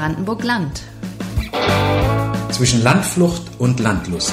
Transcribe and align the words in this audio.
Brandenburg-Land. 0.00 0.80
Zwischen 2.52 2.82
Landflucht 2.82 3.42
und 3.58 3.80
Landlust. 3.80 4.32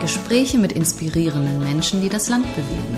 Gespräche 0.00 0.56
mit 0.56 0.72
inspirierenden 0.72 1.58
Menschen, 1.58 2.00
die 2.00 2.08
das 2.08 2.30
Land 2.30 2.46
bewegen. 2.56 2.96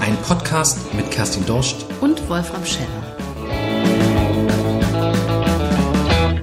Ein 0.00 0.16
Podcast 0.26 0.80
mit 0.94 1.12
Kerstin 1.12 1.46
Dorscht 1.46 1.86
Und 2.00 2.28
Wolfram 2.28 2.66
Scheller. 2.66 3.16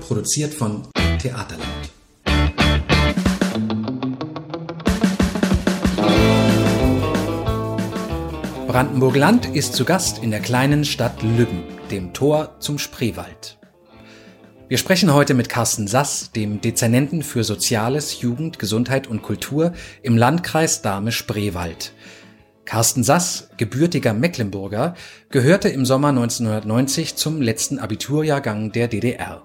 produziert 0.08 0.54
von 0.54 0.88
Theaterland. 1.22 1.81
Brandenburg-Land 8.72 9.54
ist 9.54 9.74
zu 9.74 9.84
Gast 9.84 10.20
in 10.20 10.32
der 10.32 10.40
kleinen 10.40 10.86
Stadt 10.86 11.22
Lübben, 11.24 11.66
dem 11.92 12.14
Tor 12.14 12.56
zum 12.62 12.80
Spreewald. 12.80 13.60
Wir 14.70 14.78
sprechen 14.78 15.14
heute 15.14 15.34
mit 15.34 15.50
Carsten 15.50 15.90
Sass, 15.90 16.32
dem 16.32 16.62
Dezernenten 16.62 17.22
für 17.22 17.44
Soziales, 17.44 18.22
Jugend, 18.22 18.60
Gesundheit 18.60 19.08
und 19.08 19.24
Kultur 19.24 19.74
im 20.04 20.16
Landkreis 20.16 20.82
Dahme-Spreewald. 20.82 21.92
Carsten 22.64 23.04
Sass, 23.04 23.50
gebürtiger 23.58 24.14
Mecklenburger, 24.14 24.96
gehörte 25.32 25.68
im 25.68 25.86
Sommer 25.86 26.08
1990 26.08 27.18
zum 27.18 27.42
letzten 27.42 27.78
Abiturjahrgang 27.78 28.72
der 28.72 28.88
DDR. 28.88 29.44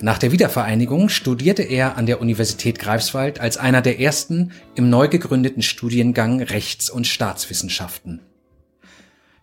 Nach 0.00 0.18
der 0.18 0.30
Wiedervereinigung 0.30 1.08
studierte 1.08 1.64
er 1.64 1.96
an 1.96 2.06
der 2.06 2.20
Universität 2.20 2.78
Greifswald 2.78 3.40
als 3.40 3.56
einer 3.56 3.82
der 3.82 3.98
ersten 3.98 4.52
im 4.76 4.88
neu 4.88 5.08
gegründeten 5.08 5.62
Studiengang 5.62 6.40
Rechts- 6.40 6.90
und 6.90 7.08
Staatswissenschaften. 7.08 8.20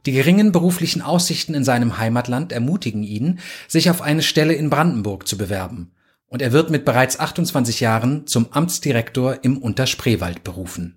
Die 0.05 0.11
geringen 0.11 0.51
beruflichen 0.51 1.01
Aussichten 1.01 1.53
in 1.53 1.63
seinem 1.63 1.97
Heimatland 1.97 2.51
ermutigen 2.51 3.03
ihn, 3.03 3.39
sich 3.67 3.89
auf 3.89 4.01
eine 4.01 4.21
Stelle 4.21 4.53
in 4.53 4.69
Brandenburg 4.69 5.27
zu 5.27 5.37
bewerben, 5.37 5.91
und 6.27 6.41
er 6.41 6.51
wird 6.51 6.69
mit 6.69 6.85
bereits 6.85 7.19
28 7.19 7.79
Jahren 7.79 8.27
zum 8.27 8.51
Amtsdirektor 8.51 9.39
im 9.43 9.57
Unterspreewald 9.57 10.43
berufen. 10.43 10.95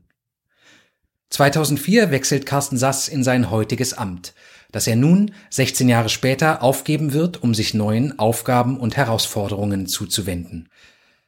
2004 1.30 2.10
wechselt 2.10 2.44
Carsten 2.44 2.76
Sass 2.76 3.08
in 3.08 3.24
sein 3.24 3.50
heutiges 3.50 3.94
Amt, 3.94 4.34
das 4.70 4.86
er 4.86 4.96
nun, 4.96 5.32
16 5.50 5.88
Jahre 5.88 6.08
später, 6.08 6.62
aufgeben 6.62 7.12
wird, 7.12 7.42
um 7.42 7.54
sich 7.54 7.74
neuen 7.74 8.18
Aufgaben 8.18 8.78
und 8.78 8.96
Herausforderungen 8.96 9.86
zuzuwenden. 9.86 10.68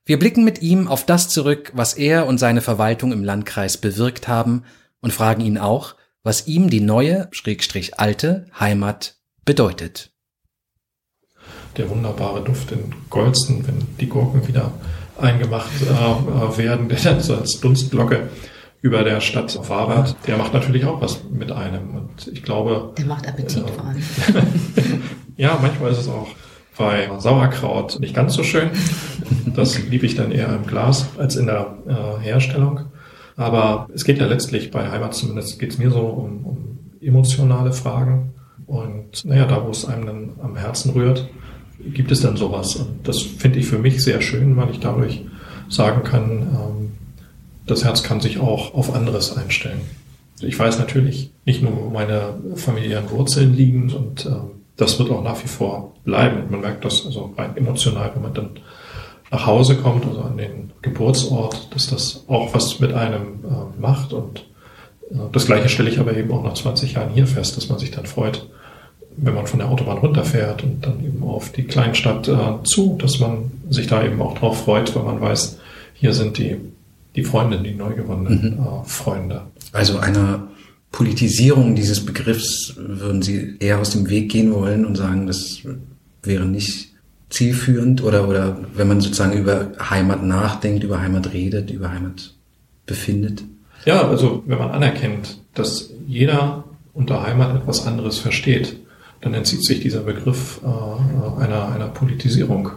Wir 0.07 0.19
blicken 0.19 0.45
mit 0.45 0.61
ihm 0.61 0.89
auf 0.89 1.07
das 1.07 1.31
zurück, 1.31 1.73
was 1.75 1.95
er 1.95 2.27
und 2.27 2.37
seine 2.37 2.61
Verwaltung 2.61 3.13
im 3.13 3.25
Landkreis 3.25 3.79
bewirkt 3.79 4.29
haben 4.29 4.65
und 5.01 5.13
fragen 5.15 5.41
ihn 5.41 5.57
auch, 5.57 5.95
was 6.25 6.47
ihm 6.49 6.69
die 6.71 6.81
neue, 6.81 7.29
schrägstrich 7.31 8.01
alte 8.01 8.47
Heimat 8.59 9.17
bedeutet. 9.45 10.11
der 11.77 11.91
wunderbare 11.91 12.43
Duft 12.43 12.73
in 12.73 12.95
Golzen, 13.11 13.67
wenn 13.67 13.87
die 14.01 14.09
Gurken 14.09 14.47
wieder 14.49 14.73
eingemacht 15.21 15.71
äh, 15.83 16.59
werden, 16.59 16.89
der 16.89 16.99
dann 16.99 17.21
so 17.21 17.37
als 17.37 17.61
Dunstglocke 17.61 18.29
über 18.81 19.03
der 19.05 19.21
Stadt 19.21 19.57
wabert, 19.69 20.17
der 20.27 20.37
macht 20.37 20.53
natürlich 20.53 20.85
auch 20.85 21.01
was 21.01 21.25
mit 21.31 21.51
einem. 21.53 21.95
Und 21.95 22.29
ich 22.29 22.43
glaube, 22.43 22.93
Der 22.99 23.07
macht 23.07 23.27
Appetit 23.27 23.59
Ja. 23.59 23.67
vor 23.67 23.85
allem. 23.87 24.03
ja, 25.37 25.59
manchmal 25.61 25.93
ist 25.93 25.99
es 25.99 26.09
auch 26.09 26.29
bei 26.77 27.09
Sauerkraut 27.19 27.99
nicht 28.01 28.15
ganz 28.15 28.35
so 28.35 28.43
schön. 28.43 28.71
Das 29.47 29.79
liebe 29.79 30.07
ich 30.07 30.17
dann 30.17 30.33
eher 30.33 30.49
im 30.55 30.67
Glas 30.67 31.07
als 31.17 31.37
in 31.37 31.47
der 31.47 31.79
äh, 31.87 32.23
Herstellung. 32.23 32.81
Aber 33.37 33.89
es 33.95 34.05
geht 34.05 34.19
ja 34.19 34.27
letztlich 34.27 34.71
bei 34.71 34.91
Heimat 34.91 35.15
zumindest 35.15 35.59
geht 35.59 35.73
es 35.73 35.79
mir 35.79 35.91
so 35.91 36.01
um, 36.01 36.45
um 36.45 36.79
emotionale 37.01 37.73
Fragen. 37.73 38.33
Und 38.67 39.25
naja, 39.25 39.45
da 39.47 39.65
wo 39.65 39.71
es 39.71 39.85
einem 39.85 40.07
dann 40.07 40.31
am 40.43 40.57
Herzen 40.57 40.91
rührt, 40.93 41.29
gibt 41.79 42.11
es 42.11 42.21
dann 42.21 42.37
sowas. 42.37 42.77
Und 42.77 43.07
das 43.07 43.21
finde 43.21 43.59
ich 43.59 43.67
für 43.67 43.79
mich 43.79 44.03
sehr 44.03 44.21
schön, 44.21 44.57
weil 44.57 44.71
ich 44.71 44.81
dadurch 44.81 45.23
sagen 45.69 46.03
kann, 46.03 46.31
ähm, 46.31 46.93
das 47.67 47.85
Herz 47.85 48.03
kann 48.03 48.21
sich 48.21 48.39
auch 48.39 48.75
auf 48.75 48.95
anderes 48.95 49.37
einstellen. 49.37 49.81
Ich 50.41 50.59
weiß 50.59 50.79
natürlich 50.79 51.31
nicht 51.45 51.63
nur, 51.63 51.77
wo 51.77 51.91
meine 51.91 52.35
familiären 52.57 53.11
Wurzeln 53.11 53.55
liegen 53.55 53.93
und 53.93 54.27
ähm, 54.27 54.51
das 54.77 54.99
wird 54.99 55.11
auch 55.11 55.23
nach 55.23 55.43
wie 55.43 55.49
vor 55.49 55.95
bleiben. 56.05 56.51
Man 56.51 56.61
merkt 56.61 56.85
das 56.85 57.07
also 57.07 57.33
rein 57.37 57.57
emotional, 57.57 58.11
wenn 58.15 58.23
man 58.23 58.35
dann 58.35 58.51
nach 59.35 59.47
Hause 59.47 59.77
kommt, 59.77 60.07
also 60.07 60.21
an 60.21 60.37
den 60.37 60.71
Geburtsort, 60.81 61.75
dass 61.75 61.89
das 61.89 62.25
auch 62.29 62.55
was 62.55 62.79
mit 62.79 62.93
einem 62.93 63.23
äh, 63.45 63.81
macht. 63.81 64.13
Und 64.13 64.47
äh, 65.11 65.17
das 65.33 65.47
Gleiche 65.47 65.69
stelle 65.69 65.91
ich 65.91 65.99
aber 65.99 66.17
eben 66.17 66.31
auch 66.31 66.45
nach 66.45 66.55
20 66.55 66.93
Jahren 66.93 67.11
hier 67.13 67.27
fest, 67.27 67.57
dass 67.57 67.69
man 67.69 67.81
sich 67.81 67.91
dann 67.91 68.07
freut, 68.07 68.49
wenn 69.17 69.35
man 69.35 69.49
von 69.49 69.59
der 69.59 69.69
Autobahn 69.69 69.99
runterfährt 69.99 70.63
und 70.63 70.87
dann 70.87 71.05
eben 71.05 71.25
auf 71.25 71.51
die 71.51 71.65
Kleinstadt 71.65 72.29
äh, 72.29 72.63
zu, 72.63 72.97
dass 72.97 73.19
man 73.19 73.51
sich 73.71 73.89
da 73.89 74.05
eben 74.05 74.23
auch 74.23 74.39
drauf 74.39 74.65
freut, 74.65 74.95
weil 74.95 75.03
man 75.03 75.21
weiß, 75.21 75.59
hier 75.95 76.13
sind 76.13 76.39
die, 76.39 76.57
die 77.17 77.25
Freunde, 77.25 77.59
die 77.59 77.75
neu 77.75 77.95
gewonnenen 77.95 78.59
äh, 78.61 78.89
Freunde. 78.89 79.43
Also 79.73 79.99
einer 79.99 80.47
Politisierung 80.93 81.75
dieses 81.75 82.07
Begriffs 82.07 82.75
würden 82.77 83.21
Sie 83.21 83.57
eher 83.59 83.81
aus 83.81 83.91
dem 83.91 84.09
Weg 84.09 84.31
gehen 84.31 84.53
wollen 84.53 84.85
und 84.85 84.95
sagen, 84.95 85.27
das 85.27 85.59
wäre 86.23 86.45
nicht 86.45 86.94
zielführend 87.35 88.03
oder, 88.03 88.29
oder 88.29 88.57
wenn 88.75 88.89
man 88.89 89.01
sozusagen 89.01 89.37
über 89.37 89.73
Heimat 89.91 90.23
nachdenkt, 90.23 90.85
über 90.85 91.01
Heimat 91.01 91.33
redet, 91.33 91.71
über 91.71 91.91
Heimat 91.91 92.33
befindet? 92.87 93.43
Ja, 93.85 94.09
also 94.09 94.43
wenn 94.47 94.59
man 94.59 94.71
anerkennt, 94.71 95.39
dass 95.53 95.91
jeder 96.07 96.65
unter 96.95 97.23
Heimat 97.27 97.57
etwas 97.57 97.87
anderes 97.87 98.19
versteht, 98.19 98.77
dann 99.21 99.35
entzieht 99.35 99.65
sich 99.65 99.81
dieser 99.81 100.01
Begriff 100.01 100.61
äh, 100.63 101.43
einer, 101.43 101.73
einer 101.73 101.89
Politisierung. 101.89 102.71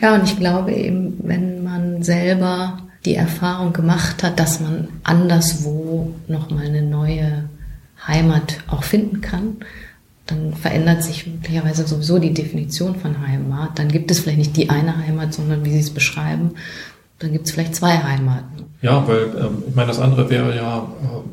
Ja, 0.00 0.14
und 0.14 0.24
ich 0.24 0.38
glaube 0.38 0.72
eben, 0.72 1.18
wenn 1.22 1.62
man 1.62 2.02
selber 2.02 2.78
die 3.04 3.14
Erfahrung 3.14 3.72
gemacht 3.72 4.22
hat, 4.22 4.38
dass 4.40 4.60
man 4.60 4.88
anderswo 5.02 6.14
nochmal 6.26 6.66
eine 6.66 6.82
neue 6.82 7.44
Heimat 8.06 8.58
auch 8.68 8.84
finden 8.84 9.20
kann, 9.20 9.56
dann 10.30 10.54
verändert 10.54 11.02
sich 11.02 11.26
möglicherweise 11.26 11.86
sowieso 11.86 12.18
die 12.18 12.32
Definition 12.32 12.96
von 12.96 13.26
Heimat. 13.26 13.78
Dann 13.78 13.88
gibt 13.88 14.10
es 14.10 14.20
vielleicht 14.20 14.38
nicht 14.38 14.56
die 14.56 14.70
eine 14.70 14.96
Heimat, 14.96 15.34
sondern 15.34 15.64
wie 15.64 15.72
Sie 15.72 15.80
es 15.80 15.90
beschreiben, 15.90 16.52
dann 17.18 17.32
gibt 17.32 17.46
es 17.46 17.52
vielleicht 17.52 17.74
zwei 17.74 17.98
Heimaten. 17.98 18.64
Ja, 18.80 19.06
weil 19.06 19.24
ähm, 19.38 19.62
ich 19.68 19.74
meine, 19.74 19.88
das 19.88 19.98
andere 19.98 20.30
wäre 20.30 20.56
ja 20.56 20.88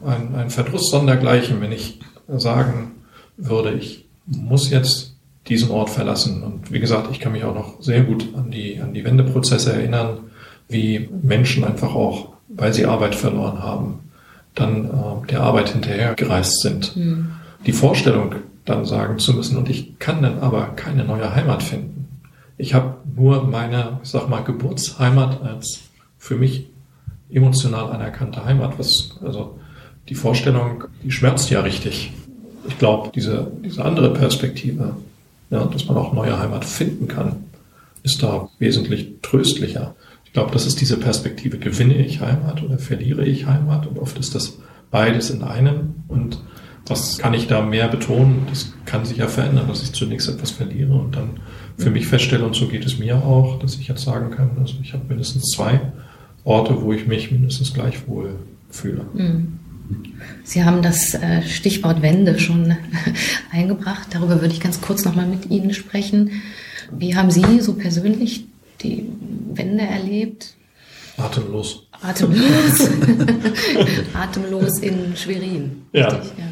äh, 0.06 0.10
ein, 0.10 0.36
ein 0.36 0.50
Verdruss 0.50 0.90
sondergleichen, 0.92 1.62
wenn 1.62 1.72
ich 1.72 2.00
sagen 2.28 2.92
würde, 3.38 3.72
ich 3.72 4.06
muss 4.26 4.70
jetzt 4.70 5.16
diesen 5.48 5.72
Ort 5.72 5.90
verlassen. 5.90 6.44
Und 6.44 6.72
wie 6.74 6.80
gesagt, 6.80 7.08
ich 7.12 7.22
kann 7.22 7.32
mich 7.32 7.46
auch 7.46 7.56
noch 7.56 7.82
sehr 7.82 8.02
gut 8.02 8.28
an 8.36 8.52
die, 8.52 8.82
an 8.82 8.94
die 8.94 9.06
Wendeprozesse 9.06 9.72
erinnern, 9.72 10.20
wie 10.68 11.08
Menschen 11.22 11.64
einfach 11.64 11.96
auch, 11.96 12.34
weil 12.50 12.74
sie 12.74 12.86
Arbeit 12.86 13.16
verloren 13.16 13.64
haben, 13.64 14.00
dann 14.56 14.86
äh, 14.86 15.28
der 15.28 15.42
Arbeit 15.42 15.70
hinterher 15.70 16.16
gereist 16.16 16.62
sind. 16.62 16.94
Die 17.66 17.72
Vorstellung 17.72 18.36
dann 18.68 18.86
sagen 18.86 19.18
zu 19.18 19.34
müssen, 19.34 19.58
und 19.58 19.70
ich 19.70 19.98
kann 20.00 20.22
dann 20.22 20.40
aber 20.40 20.68
keine 20.76 21.04
neue 21.04 21.34
Heimat 21.34 21.64
finden. 21.64 22.08
Ich 22.58 22.74
habe 22.74 22.98
nur 23.16 23.44
meine, 23.46 24.00
ich 24.04 24.10
sag 24.10 24.30
mal, 24.30 24.44
Geburtsheimat 24.44 25.42
als 25.42 25.82
für 26.18 26.36
mich 26.36 26.68
emotional 27.30 27.92
anerkannte 27.92 28.46
Heimat. 28.46 28.78
Was, 28.78 29.18
also 29.24 29.60
die 30.10 30.16
Vorstellung, 30.16 30.86
die 31.04 31.12
schmerzt 31.12 31.50
ja 31.50 31.62
richtig. 31.62 32.12
Ich 32.68 32.78
glaube, 32.78 33.12
diese, 33.14 33.52
diese 33.64 33.84
andere 33.84 34.14
Perspektive, 34.14 34.98
ja, 35.50 35.66
dass 35.66 35.88
man 35.88 35.98
auch 35.98 36.14
neue 36.14 36.38
Heimat 36.38 36.66
finden 36.66 37.08
kann, 37.08 37.46
ist 38.04 38.24
da 38.24 38.50
wesentlich 38.60 39.16
tröstlicher. 39.22 39.96
Ich 40.26 40.34
glaube, 40.34 40.52
das 40.52 40.66
ist 40.66 40.82
diese 40.82 40.98
Perspektive, 40.98 41.58
gewinne 41.58 41.96
ich 41.96 42.22
Heimat 42.22 42.64
oder 42.64 42.78
verliere 42.78 43.26
ich 43.26 43.46
Heimat? 43.46 43.88
Und 43.88 44.00
oft 44.00 44.18
ist 44.20 44.36
das 44.36 44.58
beides 44.92 45.30
in 45.30 45.44
einem. 45.44 45.96
Und 46.08 46.40
was 46.90 47.18
kann 47.18 47.34
ich 47.34 47.48
da 47.48 47.62
mehr 47.62 47.88
betonen? 47.88 48.48
Das 48.50 48.74
kann 48.86 49.06
sich 49.06 49.18
ja 49.18 49.28
verändern, 49.28 49.68
dass 49.68 49.84
ich 49.84 49.94
zunächst 49.94 50.30
etwas 50.30 50.52
verliere 50.52 50.94
und 50.94 51.16
dann 51.16 51.40
für 51.78 51.90
mich 51.90 52.08
feststelle, 52.08 52.44
und 52.44 52.56
so 52.56 52.68
geht 52.68 52.86
es 52.86 52.98
mir 52.98 53.18
auch, 53.18 53.60
dass 53.60 53.76
ich 53.76 53.88
jetzt 53.88 54.04
sagen 54.04 54.32
kann, 54.32 54.52
also 54.60 54.76
ich 54.82 54.94
habe 54.94 55.04
mindestens 55.08 55.52
zwei 55.52 55.80
Orte, 56.44 56.82
wo 56.82 56.92
ich 56.94 57.06
mich 57.08 57.32
mindestens 57.32 57.74
gleich 57.74 58.08
wohl 58.08 58.36
fühle. 58.70 59.06
Sie 60.44 60.64
haben 60.64 60.82
das 60.82 61.14
äh, 61.14 61.44
Stichwort 61.44 62.02
Wende 62.02 62.40
schon 62.40 62.76
eingebracht. 63.52 64.08
Darüber 64.12 64.42
würde 64.42 64.54
ich 64.54 64.60
ganz 64.60 64.82
kurz 64.82 65.06
nochmal 65.06 65.28
mit 65.28 65.50
Ihnen 65.50 65.74
sprechen. 65.74 66.32
Wie 66.92 67.16
haben 67.16 67.32
Sie 67.32 67.60
so 67.60 67.74
persönlich 67.74 68.46
die 68.82 69.06
Wende 69.54 69.84
erlebt? 69.84 70.56
Atemlos. 71.18 71.88
Atemlos. 72.02 72.90
Atemlos 74.14 74.80
in 74.80 75.16
Schwerin. 75.16 75.84
Ja. 75.94 76.10
Richtig, 76.10 76.32
ja. 76.38 76.46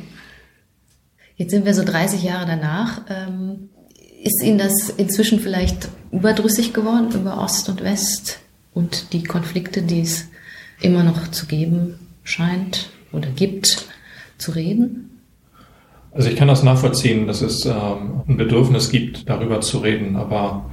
Jetzt 1.37 1.51
sind 1.51 1.65
wir 1.65 1.73
so 1.73 1.83
30 1.83 2.23
Jahre 2.23 2.45
danach. 2.45 3.01
Ähm, 3.09 3.69
ist 4.23 4.41
Ihnen 4.41 4.57
das 4.57 4.89
inzwischen 4.89 5.39
vielleicht 5.39 5.89
überdrüssig 6.11 6.73
geworden 6.73 7.11
über 7.13 7.41
Ost 7.41 7.69
und 7.69 7.83
West 7.83 8.39
und 8.73 9.13
die 9.13 9.23
Konflikte, 9.23 9.81
die 9.81 10.01
es 10.01 10.27
immer 10.81 11.03
noch 11.03 11.29
zu 11.29 11.45
geben 11.45 11.99
scheint 12.23 12.89
oder 13.11 13.29
gibt, 13.29 13.85
zu 14.37 14.51
reden? 14.51 15.21
Also 16.11 16.29
ich 16.29 16.37
kann 16.37 16.47
das 16.47 16.63
nachvollziehen, 16.63 17.27
dass 17.27 17.41
es 17.41 17.65
ähm, 17.65 18.21
ein 18.27 18.37
Bedürfnis 18.37 18.89
gibt, 18.89 19.29
darüber 19.29 19.59
zu 19.59 19.79
reden, 19.79 20.15
aber 20.15 20.69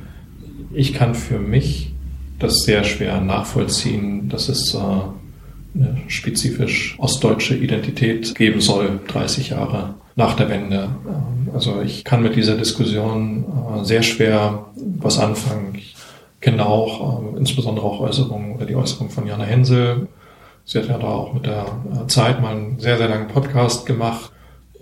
ich 0.73 0.94
kann 0.94 1.17
für 1.17 1.38
mich 1.38 1.93
das 2.38 2.62
sehr 2.64 2.85
schwer 2.85 3.20
nachvollziehen, 3.20 4.29
dass 4.29 4.49
es 4.49 4.75
äh, 4.75 4.79
eine 4.79 5.99
spezifisch 6.06 6.97
ostdeutsche 6.99 7.56
Identität 7.56 8.35
geben 8.37 8.61
soll, 8.61 9.00
30 9.09 9.50
Jahre 9.50 9.94
nach 10.17 10.35
der 10.35 10.49
Wende. 10.49 10.88
Ähm, 11.06 11.50
also 11.55 11.81
ich 11.81 12.05
kann 12.05 12.23
mit 12.23 12.37
dieser 12.37 12.56
Diskussion 12.56 13.44
äh, 13.81 13.85
sehr 13.85 14.03
schwer 14.03 14.67
was 14.99 15.19
anfangen. 15.19 15.75
Ich 15.75 15.97
kenne 16.41 16.67
auch 16.67 17.35
äh, 17.35 17.38
insbesondere 17.38 17.87
auch 17.87 18.00
Äußerungen 18.00 18.56
oder 18.56 18.67
die 18.67 18.76
Äußerung 18.76 19.11
von 19.11 19.26
Jana 19.26 19.44
Hensel. 19.44 20.09
Sie 20.64 20.79
hat 20.79 20.88
ja 20.88 20.99
da 20.99 21.09
auch 21.09 21.35
mit 21.35 21.47
der 21.47 21.64
äh, 21.64 22.06
Zeit 22.06 22.41
mal 22.41 22.55
einen 22.55 22.79
sehr, 22.79 22.99
sehr 22.99 23.09
langen 23.09 23.29
Podcast 23.29 23.87
gemacht. 23.87 24.31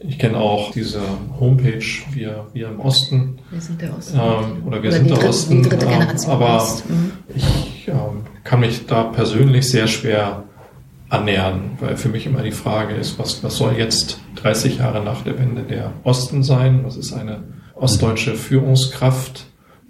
Ich 0.03 0.19
kenne 0.19 0.39
auch 0.39 0.73
diese 0.73 1.03
Homepage 1.39 1.85
Wir, 2.13 2.47
wir 2.55 2.69
im 2.69 2.81
Osten. 2.81 3.39
Wir 3.51 3.61
sind 3.61 3.83
der 3.83 3.97
Osten. 3.97 4.19
Ähm, 4.19 4.67
oder 4.67 4.83
wir 4.83 4.89
oder 4.89 4.93
sind 4.93 5.11
der 5.11 5.17
dritte, 5.17 5.29
Osten. 5.29 5.63
Die 5.63 5.69
dritte 5.69 5.87
Generation 5.87 6.33
aber 6.33 6.67
mhm. 6.89 7.13
ich 7.35 7.89
ähm, 7.89 8.23
kann 8.45 8.61
mich 8.61 8.87
da 8.87 9.05
persönlich 9.05 9.69
sehr 9.69 9.87
schwer 9.87 10.45
annähern, 11.11 11.73
weil 11.81 11.97
für 11.97 12.09
mich 12.09 12.25
immer 12.25 12.43
die 12.43 12.53
Frage 12.53 12.95
ist, 12.95 13.19
was, 13.19 13.43
was 13.43 13.57
soll 13.57 13.75
jetzt 13.77 14.21
30 14.37 14.79
Jahre 14.79 15.05
nach 15.05 15.23
der 15.23 15.39
Wende 15.39 15.63
der 15.63 15.93
Osten 16.05 16.43
sein? 16.43 16.81
Was 16.85 16.97
ist 16.97 17.13
eine 17.13 17.43
ostdeutsche 17.75 18.35
Führungskraft? 18.37 19.47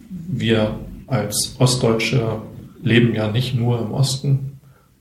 Wir 0.09 0.75
als 1.07 1.57
Ostdeutsche 1.59 2.41
leben 2.83 3.15
ja 3.15 3.31
nicht 3.31 3.55
nur 3.55 3.81
im 3.81 3.93
Osten. 3.93 4.61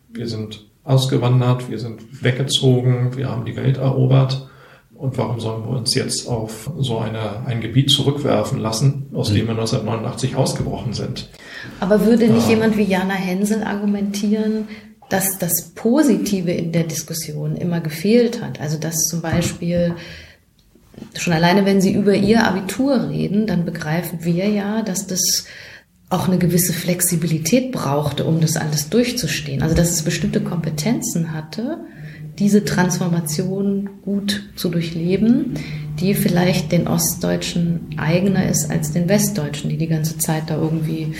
Wir 0.10 0.28
sind 0.28 0.66
ausgewandert, 0.84 1.70
wir 1.70 1.80
sind 1.80 2.24
weggezogen, 2.24 3.16
wir 3.16 3.30
haben 3.30 3.46
die 3.46 3.56
Welt 3.56 3.78
erobert. 3.78 4.48
Und 4.96 5.18
warum 5.18 5.40
sollen 5.40 5.64
wir 5.64 5.70
uns 5.70 5.96
jetzt 5.96 6.28
auf 6.28 6.70
so 6.78 6.98
eine, 6.98 7.46
ein 7.46 7.62
Gebiet 7.62 7.90
zurückwerfen 7.90 8.60
lassen, 8.60 9.06
aus 9.14 9.30
dem 9.30 9.46
wir 9.46 9.52
1989 9.52 10.36
ausgebrochen 10.36 10.92
sind? 10.92 11.30
Aber 11.80 12.06
würde 12.06 12.28
nicht 12.28 12.48
äh, 12.48 12.52
jemand 12.52 12.76
wie 12.76 12.84
Jana 12.84 13.14
Hensel 13.14 13.64
argumentieren, 13.64 14.68
dass 15.10 15.40
das 15.40 15.72
Positive 15.76 16.52
in 16.52 16.72
der 16.72 16.84
Diskussion 16.84 17.56
immer 17.56 17.82
gefehlt 17.82 18.42
hat. 18.42 18.62
Also 18.62 18.78
dass 18.78 19.08
zum 19.08 19.22
Beispiel 19.22 19.96
schon 21.18 21.34
alleine, 21.34 21.66
wenn 21.66 21.82
Sie 21.82 21.94
über 21.94 22.14
Ihr 22.14 22.46
Abitur 22.46 23.10
reden, 23.10 23.48
dann 23.48 23.66
begreifen 23.66 24.24
wir 24.24 24.48
ja, 24.48 24.82
dass 24.82 25.08
das 25.08 25.46
auch 26.10 26.28
eine 26.28 26.40
gewisse 26.40 26.74
Flexibilität 26.74 27.72
brauchte, 27.72 28.26
um 28.26 28.42
das 28.42 28.58
alles 28.58 28.90
durchzustehen. 28.90 29.62
Also 29.62 29.76
dass 29.76 29.92
es 29.92 30.02
bestimmte 30.02 30.42
Kompetenzen 30.42 31.34
hatte, 31.34 31.80
diese 32.40 32.64
Transformation 32.64 33.90
gut 34.02 34.44
zu 34.56 34.70
durchleben, 34.70 35.56
die 36.00 36.14
vielleicht 36.14 36.72
den 36.72 36.88
Ostdeutschen 36.88 37.90
eigener 37.98 38.48
ist 38.48 38.72
als 38.72 38.92
den 38.92 39.10
Westdeutschen, 39.10 39.70
die 39.70 39.78
die 39.78 39.88
ganze 39.88 40.18
Zeit 40.18 40.44
da 40.48 40.56
irgendwie 40.56 41.14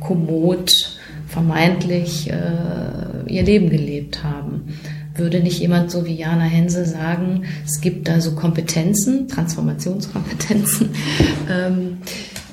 kommod 0.00 0.93
vermeintlich 1.34 2.30
äh, 2.30 3.28
ihr 3.28 3.42
Leben 3.42 3.68
gelebt 3.68 4.22
haben. 4.22 4.68
Würde 5.16 5.40
nicht 5.40 5.58
jemand 5.60 5.90
so 5.90 6.06
wie 6.06 6.14
Jana 6.14 6.44
Hensel 6.44 6.86
sagen, 6.86 7.44
es 7.64 7.80
gibt 7.80 8.08
da 8.08 8.20
so 8.20 8.34
Kompetenzen, 8.34 9.28
Transformationskompetenzen, 9.28 10.90
ähm, 11.50 11.98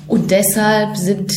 und 0.08 0.30
deshalb 0.30 0.96
sind 0.96 1.32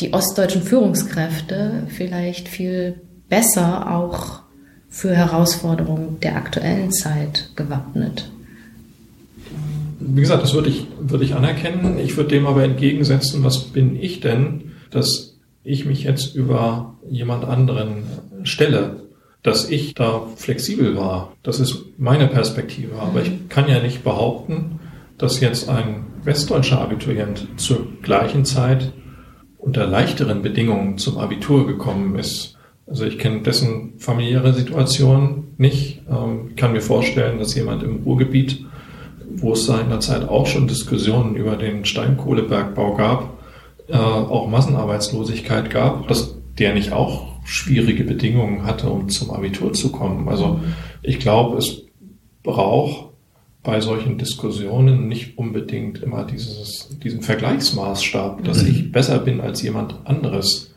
die 0.00 0.14
ostdeutschen 0.14 0.62
Führungskräfte 0.62 1.84
vielleicht 1.88 2.48
viel 2.48 3.02
besser 3.28 3.92
auch 3.92 4.42
für 4.88 5.14
Herausforderungen 5.14 6.18
der 6.20 6.36
aktuellen 6.36 6.92
Zeit 6.92 7.50
gewappnet. 7.56 8.30
Wie 10.00 10.20
gesagt, 10.20 10.42
das 10.42 10.54
würde 10.54 10.70
ich, 10.70 10.86
würde 10.98 11.24
ich 11.24 11.34
anerkennen. 11.34 11.98
Ich 11.98 12.16
würde 12.16 12.30
dem 12.30 12.46
aber 12.46 12.64
entgegensetzen, 12.64 13.44
was 13.44 13.64
bin 13.64 13.96
ich 13.96 14.20
denn, 14.20 14.72
dass 14.90 15.31
ich 15.64 15.84
mich 15.84 16.04
jetzt 16.04 16.34
über 16.34 16.94
jemand 17.08 17.44
anderen 17.44 18.04
stelle, 18.42 19.02
dass 19.42 19.68
ich 19.68 19.94
da 19.94 20.22
flexibel 20.36 20.96
war. 20.96 21.32
Das 21.42 21.60
ist 21.60 21.84
meine 21.98 22.28
Perspektive. 22.28 23.00
Aber 23.00 23.22
ich 23.22 23.48
kann 23.48 23.68
ja 23.68 23.80
nicht 23.80 24.04
behaupten, 24.04 24.80
dass 25.18 25.40
jetzt 25.40 25.68
ein 25.68 26.06
westdeutscher 26.24 26.80
Abiturient 26.80 27.46
zur 27.56 27.86
gleichen 28.02 28.44
Zeit 28.44 28.92
unter 29.58 29.86
leichteren 29.86 30.42
Bedingungen 30.42 30.98
zum 30.98 31.18
Abitur 31.18 31.66
gekommen 31.66 32.18
ist. 32.18 32.56
Also 32.86 33.04
ich 33.04 33.18
kenne 33.18 33.42
dessen 33.42 33.98
familiäre 33.98 34.52
Situation 34.52 35.54
nicht. 35.56 36.02
Ähm, 36.10 36.48
ich 36.50 36.56
kann 36.56 36.72
mir 36.72 36.80
vorstellen, 36.80 37.38
dass 37.38 37.54
jemand 37.54 37.82
im 37.82 38.02
Ruhrgebiet, 38.02 38.64
wo 39.36 39.52
es 39.52 39.64
seinerzeit 39.64 40.28
auch 40.28 40.46
schon 40.46 40.66
Diskussionen 40.66 41.36
über 41.36 41.56
den 41.56 41.84
Steinkohlebergbau 41.84 42.94
gab, 42.96 43.41
äh, 43.92 43.96
auch 43.96 44.48
Massenarbeitslosigkeit 44.48 45.70
gab, 45.70 46.08
dass 46.08 46.34
der 46.58 46.74
nicht 46.74 46.92
auch 46.92 47.26
schwierige 47.44 48.04
Bedingungen 48.04 48.64
hatte, 48.64 48.88
um 48.88 49.08
zum 49.08 49.30
Abitur 49.30 49.72
zu 49.74 49.92
kommen. 49.92 50.28
Also 50.28 50.60
ich 51.02 51.18
glaube, 51.18 51.58
es 51.58 51.82
braucht 52.42 53.10
bei 53.62 53.80
solchen 53.80 54.18
Diskussionen 54.18 55.08
nicht 55.08 55.38
unbedingt 55.38 56.02
immer 56.02 56.24
dieses, 56.24 56.88
diesen 57.02 57.22
Vergleichsmaßstab, 57.22 58.44
dass 58.44 58.62
mhm. 58.62 58.70
ich 58.70 58.92
besser 58.92 59.18
bin 59.18 59.40
als 59.40 59.62
jemand 59.62 59.94
anderes. 60.04 60.74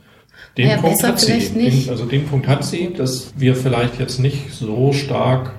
Den 0.58 0.70
ja, 0.70 0.78
Punkt 0.78 1.04
hat 1.04 1.20
sie. 1.20 1.40
Den, 1.40 1.90
also 1.90 2.06
den 2.06 2.26
Punkt 2.26 2.48
hat 2.48 2.64
sie, 2.64 2.94
dass 2.94 3.34
wir 3.38 3.56
vielleicht 3.56 4.00
jetzt 4.00 4.20
nicht 4.20 4.52
so 4.52 4.94
stark 4.94 5.54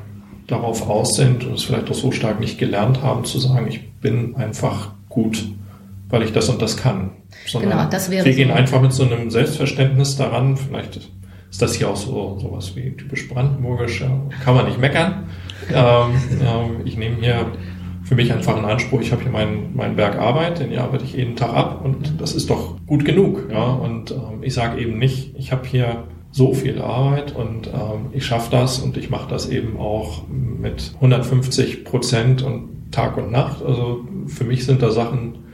darauf 0.47 0.88
aus 0.88 1.17
sind 1.17 1.44
und 1.44 1.55
es 1.55 1.64
vielleicht 1.64 1.91
auch 1.91 1.94
so 1.94 2.12
stark 2.12 2.38
nicht 2.38 2.58
gelernt 2.58 3.03
haben 3.03 3.25
zu 3.25 3.38
sagen, 3.38 3.67
ich 3.69 3.91
bin 4.00 4.37
einfach 4.37 4.93
gut 5.08 5.47
weil 6.08 6.23
ich 6.23 6.32
das 6.32 6.49
und 6.49 6.62
das 6.62 6.76
kann. 6.76 7.11
Sondern 7.47 7.70
genau, 7.70 7.91
das 7.91 8.11
wäre 8.11 8.25
wir 8.25 8.35
gehen 8.35 8.49
so. 8.49 8.55
einfach 8.55 8.81
mit 8.81 8.93
so 8.93 9.05
einem 9.05 9.31
Selbstverständnis 9.31 10.17
daran. 10.17 10.56
Vielleicht 10.56 10.97
ist 11.50 11.62
das 11.62 11.75
hier 11.75 11.88
auch 11.88 11.97
so 11.97 12.38
sowas 12.38 12.75
wie 12.76 12.97
typisch 12.97 13.29
brandenburgisch. 13.29 14.05
Kann 14.44 14.55
man 14.55 14.67
nicht 14.67 14.81
meckern. 14.81 15.29
ähm, 15.73 16.12
ähm, 16.41 16.81
ich 16.85 16.97
nehme 16.97 17.17
hier 17.20 17.47
für 18.05 18.14
mich 18.14 18.32
einfach 18.32 18.56
einen 18.56 18.67
Anspruch. 18.67 19.00
Ich 19.00 19.11
habe 19.11 19.23
hier 19.23 19.32
meinen 19.32 19.73
mein 19.75 19.97
Berg 19.97 20.17
Arbeit, 20.19 20.61
den 20.61 20.76
arbeite 20.79 21.05
ich 21.05 21.14
jeden 21.14 21.35
Tag 21.35 21.53
ab 21.53 21.81
und 21.85 22.20
das 22.20 22.35
ist 22.35 22.50
doch 22.50 22.76
gut 22.87 23.05
genug. 23.05 23.49
Ja? 23.50 23.64
Und 23.64 24.12
ähm, 24.12 24.43
ich 24.43 24.55
sage 24.55 24.81
eben 24.81 24.99
nicht, 24.99 25.35
ich 25.37 25.50
habe 25.50 25.67
hier 25.67 26.05
so 26.31 26.53
viel 26.53 26.81
Arbeit 26.81 27.35
und 27.35 27.67
ähm, 27.69 28.11
ich 28.12 28.26
schaffe 28.26 28.50
das 28.50 28.79
und 28.79 28.97
ich 28.97 29.11
mache 29.11 29.29
das 29.29 29.49
eben 29.49 29.79
auch 29.79 30.23
mit 30.29 30.93
150 30.97 31.84
Prozent 31.84 32.43
und 32.43 32.93
Tag 32.93 33.17
und 33.17 33.32
Nacht. 33.32 33.65
Also 33.65 34.05
für 34.27 34.44
mich 34.44 34.67
sind 34.67 34.82
da 34.82 34.91
Sachen 34.91 35.45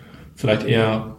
vielleicht 0.43 0.67
eher 0.67 1.17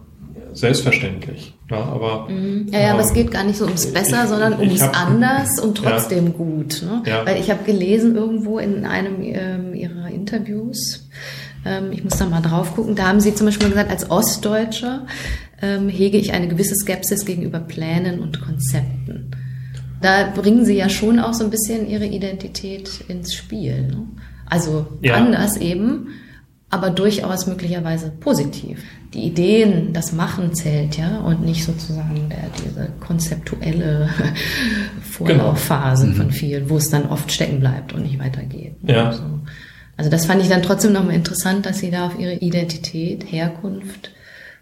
selbstverständlich. 0.52 1.54
Ja, 1.72 1.78
aber, 1.78 2.30
mhm. 2.30 2.68
ja, 2.72 2.80
ja 2.80 2.86
ähm, 2.88 2.94
aber 2.94 3.02
es 3.02 3.10
ähm, 3.10 3.16
geht 3.16 3.32
gar 3.32 3.44
nicht 3.44 3.58
so 3.58 3.66
ums 3.66 3.88
Besser, 3.92 4.24
ich, 4.24 4.30
sondern 4.30 4.60
ums 4.60 4.82
hab, 4.82 5.08
Anders 5.08 5.60
und 5.60 5.78
trotzdem 5.84 6.28
ja, 6.28 6.32
gut. 6.34 6.84
Ne? 6.84 7.02
Ja. 7.06 7.26
Weil 7.26 7.40
ich 7.40 7.50
habe 7.50 7.64
gelesen 7.64 8.16
irgendwo 8.16 8.60
in 8.60 8.86
einem 8.86 9.22
ähm, 9.22 9.74
ihrer 9.74 10.10
Interviews, 10.10 11.10
ähm, 11.66 11.92
ich 11.92 12.04
muss 12.04 12.18
da 12.18 12.26
mal 12.26 12.42
drauf 12.42 12.76
gucken, 12.76 12.96
da 12.96 13.08
haben 13.08 13.22
sie 13.22 13.34
zum 13.34 13.48
Beispiel 13.48 13.70
gesagt, 13.70 13.90
als 13.90 14.12
Ostdeutscher 14.12 15.08
ähm, 15.62 15.88
hege 15.88 16.18
ich 16.18 16.34
eine 16.34 16.50
gewisse 16.50 16.76
Skepsis 16.76 17.26
gegenüber 17.26 17.60
Plänen 17.60 18.20
und 18.20 18.42
Konzepten. 18.42 19.32
Da 20.02 20.34
bringen 20.36 20.66
sie 20.66 20.76
ja 20.76 20.90
schon 20.90 21.18
auch 21.18 21.34
so 21.34 21.46
ein 21.46 21.50
bisschen 21.50 21.88
ihre 21.88 22.06
Identität 22.06 23.06
ins 23.08 23.34
Spiel. 23.34 23.88
Ne? 23.88 24.06
Also 24.46 24.86
anders 25.10 25.56
eben 25.56 26.10
aber 26.74 26.90
durchaus 26.90 27.46
möglicherweise 27.46 28.10
positiv. 28.10 28.82
Die 29.14 29.26
Ideen, 29.26 29.94
das 29.94 30.12
Machen 30.12 30.56
zählt 30.56 30.98
ja 30.98 31.20
und 31.20 31.46
nicht 31.46 31.64
sozusagen 31.64 32.30
der, 32.30 32.50
diese 32.66 32.90
konzeptuelle 33.00 34.10
Vorlaufphase 35.04 36.06
genau. 36.06 36.18
von 36.18 36.26
mhm. 36.28 36.32
vielen, 36.32 36.70
wo 36.72 36.78
es 36.78 36.90
dann 36.90 37.06
oft 37.06 37.32
stecken 37.32 37.60
bleibt 37.60 37.94
und 37.94 38.02
nicht 38.02 38.18
weitergeht. 38.18 38.74
Ja. 38.88 39.10
Also, 39.10 39.24
also 39.98 40.10
das 40.10 40.26
fand 40.26 40.42
ich 40.42 40.50
dann 40.50 40.64
trotzdem 40.64 40.94
nochmal 40.94 41.14
interessant, 41.14 41.68
dass 41.68 41.78
Sie 41.78 41.92
da 41.92 42.08
auf 42.08 42.18
Ihre 42.18 42.34
Identität, 42.34 43.32
Herkunft 43.32 44.10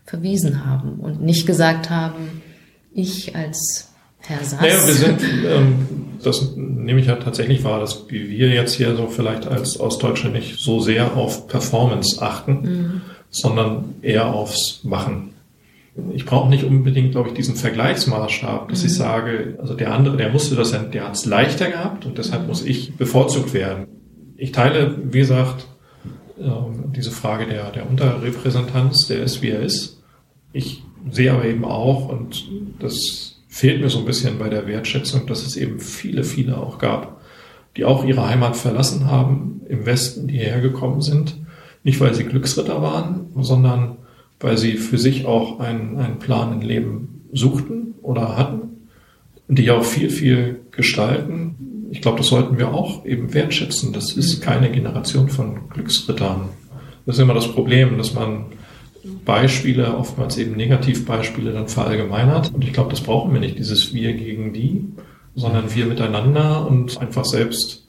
verwiesen 0.03 0.65
haben 0.65 0.95
und 0.99 1.21
nicht 1.21 1.47
gesagt 1.47 1.89
haben, 1.89 2.41
ich 2.93 3.37
als 3.37 3.90
Herr 4.21 4.43
Sass. 4.43 4.61
Naja, 4.61 4.87
wir 4.87 4.93
sind, 4.93 5.21
ähm, 5.45 5.87
das 6.23 6.55
nehme 6.55 6.99
ich 6.99 7.07
ja 7.07 7.15
tatsächlich 7.15 7.63
wahr, 7.63 7.79
dass 7.79 8.09
wir 8.09 8.49
jetzt 8.49 8.73
hier 8.73 8.95
so 8.95 9.07
vielleicht 9.07 9.47
als 9.47 9.79
Ostdeutsche 9.79 10.29
nicht 10.29 10.59
so 10.59 10.79
sehr 10.79 11.17
auf 11.17 11.47
Performance 11.47 12.21
achten, 12.21 12.61
mhm. 12.61 13.01
sondern 13.29 13.95
eher 14.01 14.33
aufs 14.33 14.83
Machen. 14.83 15.33
Ich 16.13 16.25
brauche 16.25 16.49
nicht 16.49 16.63
unbedingt, 16.63 17.11
glaube 17.11 17.29
ich, 17.29 17.35
diesen 17.35 17.55
Vergleichsmaßstab, 17.55 18.69
dass 18.69 18.81
mhm. 18.81 18.85
ich 18.87 18.95
sage, 18.95 19.57
also 19.59 19.73
der 19.73 19.93
andere, 19.93 20.17
der 20.17 20.29
musste 20.29 20.55
das, 20.55 20.71
der 20.71 21.05
hat 21.05 21.15
es 21.15 21.25
leichter 21.25 21.69
gehabt 21.69 22.05
und 22.05 22.17
deshalb 22.17 22.47
muss 22.47 22.63
ich 22.63 22.95
bevorzugt 22.95 23.53
werden. 23.53 23.87
Ich 24.37 24.51
teile, 24.51 24.97
wie 25.11 25.19
gesagt, 25.19 25.67
ähm, 26.39 26.91
diese 26.95 27.11
Frage 27.11 27.45
der, 27.45 27.71
der 27.71 27.89
Unterrepräsentanz, 27.89 29.07
der 29.07 29.21
ist, 29.23 29.41
wie 29.41 29.49
er 29.49 29.61
ist. 29.61 30.01
Ich 30.53 30.83
sehe 31.09 31.31
aber 31.31 31.45
eben 31.45 31.65
auch, 31.65 32.09
und 32.09 32.47
das 32.79 33.30
fehlt 33.51 33.81
mir 33.81 33.89
so 33.89 33.99
ein 33.99 34.05
bisschen 34.05 34.39
bei 34.39 34.47
der 34.47 34.65
Wertschätzung, 34.65 35.27
dass 35.27 35.45
es 35.45 35.57
eben 35.57 35.81
viele, 35.81 36.23
viele 36.23 36.57
auch 36.57 36.79
gab, 36.79 37.21
die 37.75 37.83
auch 37.83 38.05
ihre 38.05 38.27
Heimat 38.27 38.55
verlassen 38.55 39.11
haben 39.11 39.61
im 39.67 39.85
Westen, 39.85 40.27
die 40.27 40.37
hierher 40.37 40.61
gekommen 40.61 41.01
sind. 41.01 41.35
Nicht, 41.83 41.99
weil 41.99 42.13
sie 42.13 42.23
Glücksritter 42.23 42.81
waren, 42.81 43.27
sondern 43.35 43.97
weil 44.39 44.57
sie 44.57 44.77
für 44.77 44.97
sich 44.97 45.25
auch 45.25 45.59
einen, 45.59 45.97
einen 45.97 46.17
Plan 46.17 46.53
im 46.53 46.65
Leben 46.65 47.25
suchten 47.33 47.95
oder 48.01 48.37
hatten, 48.37 48.87
die 49.49 49.69
auch 49.69 49.83
viel, 49.83 50.09
viel 50.09 50.61
gestalten. 50.71 51.89
Ich 51.91 52.01
glaube, 52.01 52.19
das 52.19 52.27
sollten 52.27 52.57
wir 52.57 52.73
auch 52.73 53.05
eben 53.05 53.33
wertschätzen. 53.33 53.91
Das 53.91 54.13
ist 54.13 54.41
keine 54.41 54.71
Generation 54.71 55.27
von 55.27 55.67
Glücksrittern. 55.69 56.49
Das 57.05 57.17
ist 57.17 57.21
immer 57.21 57.33
das 57.33 57.51
Problem, 57.51 57.97
dass 57.97 58.13
man 58.13 58.45
Beispiele, 59.25 59.95
oftmals 59.97 60.37
eben 60.37 60.55
Negativbeispiele, 60.55 61.53
dann 61.53 61.67
verallgemeinert. 61.67 62.53
Und 62.53 62.63
ich 62.63 62.73
glaube, 62.73 62.91
das 62.91 63.01
brauchen 63.01 63.33
wir 63.33 63.39
nicht, 63.39 63.57
dieses 63.57 63.93
Wir 63.93 64.13
gegen 64.13 64.53
die, 64.53 64.85
sondern 65.35 65.73
wir 65.73 65.85
miteinander 65.85 66.67
und 66.67 66.99
einfach 67.01 67.25
selbst 67.25 67.87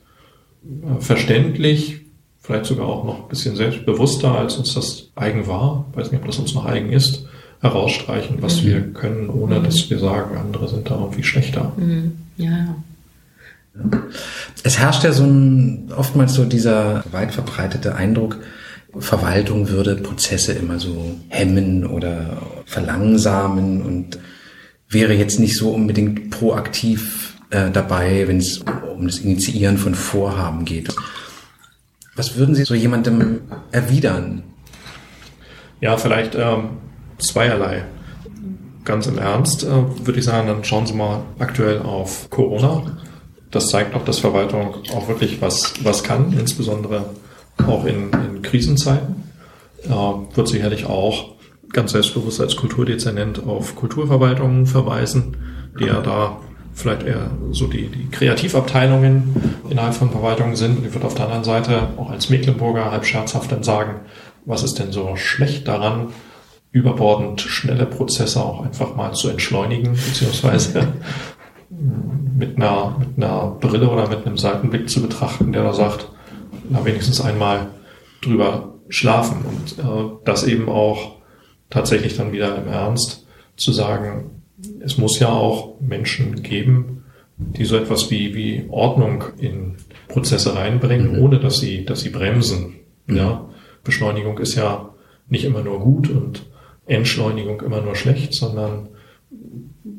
äh, 0.65 1.01
verständlich, 1.01 2.01
vielleicht 2.41 2.67
sogar 2.67 2.87
auch 2.87 3.05
noch 3.05 3.23
ein 3.23 3.29
bisschen 3.29 3.57
selbstbewusster, 3.57 4.37
als 4.37 4.57
uns 4.57 4.75
das 4.75 5.11
eigen 5.15 5.47
war, 5.47 5.87
ich 5.93 5.99
weiß 5.99 6.13
nicht, 6.13 6.21
ob 6.21 6.27
das 6.27 6.39
uns 6.39 6.55
noch 6.55 6.65
eigen 6.65 6.93
ist, 6.93 7.27
herausstreichen, 7.61 8.43
was 8.43 8.63
mhm. 8.63 8.67
wir 8.67 8.81
können, 8.93 9.29
ohne 9.29 9.59
mhm. 9.59 9.65
dass 9.65 9.89
wir 9.89 9.99
sagen, 9.99 10.37
andere 10.37 10.69
sind 10.69 10.91
da 10.91 10.99
irgendwie 10.99 11.23
schlechter. 11.23 11.73
Mhm. 11.77 12.17
Ja, 12.37 12.51
ja. 12.51 12.75
Es 14.65 14.79
herrscht 14.79 15.05
ja 15.05 15.13
so 15.13 15.25
ein, 15.25 15.91
oftmals 15.97 16.35
so 16.35 16.45
dieser 16.45 17.05
weit 17.11 17.33
verbreitete 17.33 17.95
Eindruck, 17.95 18.39
Verwaltung 18.99 19.69
würde 19.69 19.97
Prozesse 19.97 20.53
immer 20.53 20.79
so 20.79 21.19
hemmen 21.29 21.87
oder 21.87 22.39
verlangsamen 22.67 23.83
und 23.83 24.19
wäre 24.89 25.15
jetzt 25.15 25.41
nicht 25.41 25.57
so 25.57 25.71
unbedingt 25.71 26.31
proaktiv 26.31 27.35
äh, 27.51 27.71
dabei, 27.71 28.29
wenn 28.29 28.39
es 28.39 28.63
um 28.95 29.07
das 29.07 29.19
Initiieren 29.19 29.79
von 29.79 29.95
Vorhaben 29.95 30.65
geht. 30.65 30.95
Was 32.15 32.37
würden 32.37 32.55
Sie 32.55 32.65
so 32.65 32.75
jemandem 32.75 33.41
erwidern? 33.71 34.43
Ja, 35.81 35.97
vielleicht 35.97 36.35
ähm, 36.35 36.77
zweierlei. 37.19 37.85
Ganz 38.85 39.07
im 39.07 39.17
Ernst 39.17 39.65
äh, 39.65 39.69
würde 39.69 40.19
ich 40.19 40.25
sagen, 40.25 40.49
dann 40.49 40.65
schauen 40.65 40.87
Sie 40.87 40.93
mal 40.93 41.23
aktuell 41.39 41.81
auf 41.81 42.29
Corona. 42.29 42.99
Das 43.51 43.69
zeigt 43.69 43.95
auch, 43.95 44.05
dass 44.05 44.19
Verwaltung 44.19 44.75
auch 44.95 45.09
wirklich 45.09 45.41
was, 45.41 45.75
was 45.83 46.03
kann, 46.03 46.33
insbesondere 46.39 47.07
auch 47.59 47.85
in, 47.85 48.11
in 48.13 48.43
Krisenzeiten. 48.43 49.25
Äh, 49.85 49.89
wird 49.89 50.49
sicherlich 50.49 50.87
auch 50.87 51.33
ganz 51.73 51.93
selbstbewusst 51.93 52.41
als 52.41 52.57
Kulturdezernent 52.57 53.47
auf 53.47 53.77
Kulturverwaltungen 53.77 54.67
verweisen, 54.67 55.37
die 55.79 55.87
ja 55.87 56.01
da 56.01 56.39
vielleicht 56.75 57.03
eher 57.03 57.31
so 57.51 57.67
die, 57.67 57.89
die 57.89 58.09
Kreativabteilungen 58.11 59.35
innerhalb 59.69 59.95
von 59.95 60.11
Verwaltungen 60.11 60.57
sind. 60.57 60.79
Und 60.79 60.87
ich 60.87 60.95
würde 60.95 61.07
auf 61.07 61.15
der 61.15 61.27
anderen 61.27 61.45
Seite 61.45 61.89
auch 61.97 62.11
als 62.11 62.31
Mecklenburger 62.31 62.91
halb 62.91 63.05
scherzhaft 63.05 63.53
dann 63.53 63.63
sagen, 63.63 64.01
was 64.45 64.63
ist 64.63 64.79
denn 64.79 64.93
so 64.93 65.17
schlecht 65.17 65.69
daran, 65.69 66.09
überbordend 66.73 67.43
schnelle 67.43 67.87
Prozesse 67.87 68.43
auch 68.43 68.65
einfach 68.65 68.97
mal 68.97 69.13
zu 69.13 69.29
entschleunigen, 69.29 69.93
beziehungsweise 69.93 70.89
mit 71.71 72.57
einer, 72.57 72.97
mit 72.99 73.17
einer 73.17 73.57
Brille 73.61 73.89
oder 73.89 74.09
mit 74.09 74.27
einem 74.27 74.39
Seitenblick 74.39 74.89
zu 74.89 75.03
betrachten, 75.03 75.53
der 75.53 75.65
da 75.65 75.75
sagt, 75.75 76.09
na, 76.69 76.85
wenigstens 76.85 77.21
einmal 77.21 77.69
drüber 78.21 78.75
schlafen 78.89 79.45
und 79.45 79.79
äh, 79.79 80.17
das 80.25 80.45
eben 80.45 80.69
auch 80.69 81.17
tatsächlich 81.71 82.17
dann 82.17 82.33
wieder 82.33 82.57
im 82.57 82.69
Ernst 82.69 83.27
zu 83.57 83.73
sagen, 83.73 84.43
es 84.81 84.99
muss 84.99 85.19
ja 85.19 85.29
auch 85.29 85.81
Menschen 85.81 86.43
geben, 86.43 87.05
die 87.37 87.65
so 87.65 87.77
etwas 87.77 88.11
wie, 88.11 88.35
wie 88.35 88.67
Ordnung 88.71 89.25
in 89.39 89.77
Prozesse 90.09 90.55
reinbringen, 90.55 91.17
mhm. 91.17 91.23
ohne 91.23 91.41
dass 91.41 91.59
sie, 91.59 91.85
dass 91.85 92.01
sie 92.01 92.11
bremsen. 92.11 92.75
Mhm. 93.07 93.17
Ja, 93.17 93.49
Beschleunigung 93.85 94.39
ist 94.39 94.55
ja 94.55 94.91
nicht 95.29 95.45
immer 95.45 95.63
nur 95.63 95.81
gut 95.81 96.11
und 96.11 96.47
Entschleunigung 96.87 97.63
immer 97.63 97.81
nur 97.81 97.97
schlecht, 97.97 98.35
sondern 98.35 98.89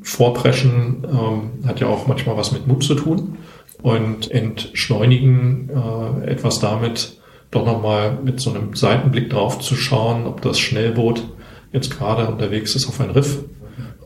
Vorpreschen 0.02 1.04
ähm, 1.10 1.66
hat 1.66 1.80
ja 1.80 1.88
auch 1.88 2.06
manchmal 2.06 2.36
was 2.36 2.52
mit 2.52 2.66
Mut 2.66 2.84
zu 2.84 2.94
tun 2.94 3.38
und 3.84 4.30
entschleunigen 4.30 5.68
äh, 5.68 6.30
etwas 6.30 6.58
damit, 6.58 7.18
doch 7.50 7.66
nochmal 7.66 8.16
mit 8.24 8.40
so 8.40 8.48
einem 8.48 8.74
Seitenblick 8.74 9.28
drauf 9.28 9.58
zu 9.58 9.76
schauen, 9.76 10.26
ob 10.26 10.40
das 10.40 10.58
Schnellboot 10.58 11.22
jetzt 11.70 11.94
gerade 11.94 12.26
unterwegs 12.26 12.74
ist 12.74 12.88
auf 12.88 12.98
ein 13.02 13.10
Riff 13.10 13.40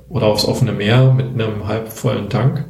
oder 0.08 0.26
aufs 0.26 0.46
offene 0.46 0.72
Meer 0.72 1.12
mit 1.12 1.26
einem 1.26 1.68
halbvollen 1.68 2.28
Tank 2.28 2.64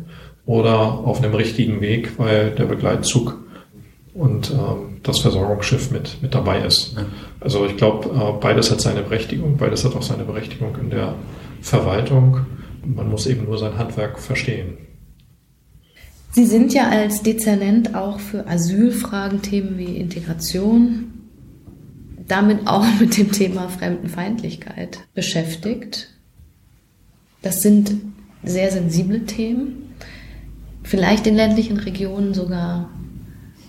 oder 0.45 0.79
auf 0.79 1.23
einem 1.23 1.35
richtigen 1.35 1.81
Weg, 1.81 2.19
weil 2.19 2.51
der 2.51 2.67
Begleitzug 2.67 3.39
und 4.13 4.51
ähm, 4.51 4.99
das 5.03 5.21
Versorgungsschiff 5.21 5.91
mit, 5.91 6.21
mit 6.21 6.35
dabei 6.35 6.59
ist. 6.59 6.95
Also 7.41 7.65
ich 7.65 7.79
glaube, 7.79 8.11
äh, 8.11 8.39
beides 8.39 8.71
hat 8.71 8.83
seine 8.83 9.01
Berechtigung, 9.01 9.57
beides 9.57 9.83
hat 9.83 9.97
auch 9.97 10.03
seine 10.03 10.25
Berechtigung 10.25 10.77
in 10.79 10.91
der 10.91 11.15
Verwaltung. 11.63 12.45
Man 12.85 13.09
muss 13.09 13.27
eben 13.27 13.47
nur 13.47 13.57
sein 13.57 13.79
Handwerk 13.79 14.19
verstehen. 14.19 14.88
Sie 16.39 16.47
sind 16.47 16.73
ja 16.73 16.89
als 16.89 17.25
Dezernent 17.25 17.97
auch 17.97 18.21
für 18.21 18.47
Asylfragen, 18.47 19.43
Themen 19.43 19.77
wie 19.77 19.97
Integration, 19.97 21.13
damit 22.29 22.69
auch 22.69 22.87
mit 23.01 23.17
dem 23.17 23.33
Thema 23.33 23.69
Fremdenfeindlichkeit 23.69 25.01
beschäftigt. 25.15 26.11
Das 27.43 27.61
sind 27.61 27.91
sehr 28.45 28.71
sensible 28.71 29.27
Themen, 29.27 29.97
vielleicht 30.85 31.27
in 31.27 31.35
ländlichen 31.35 31.77
Regionen 31.77 32.35
sogar 32.35 32.89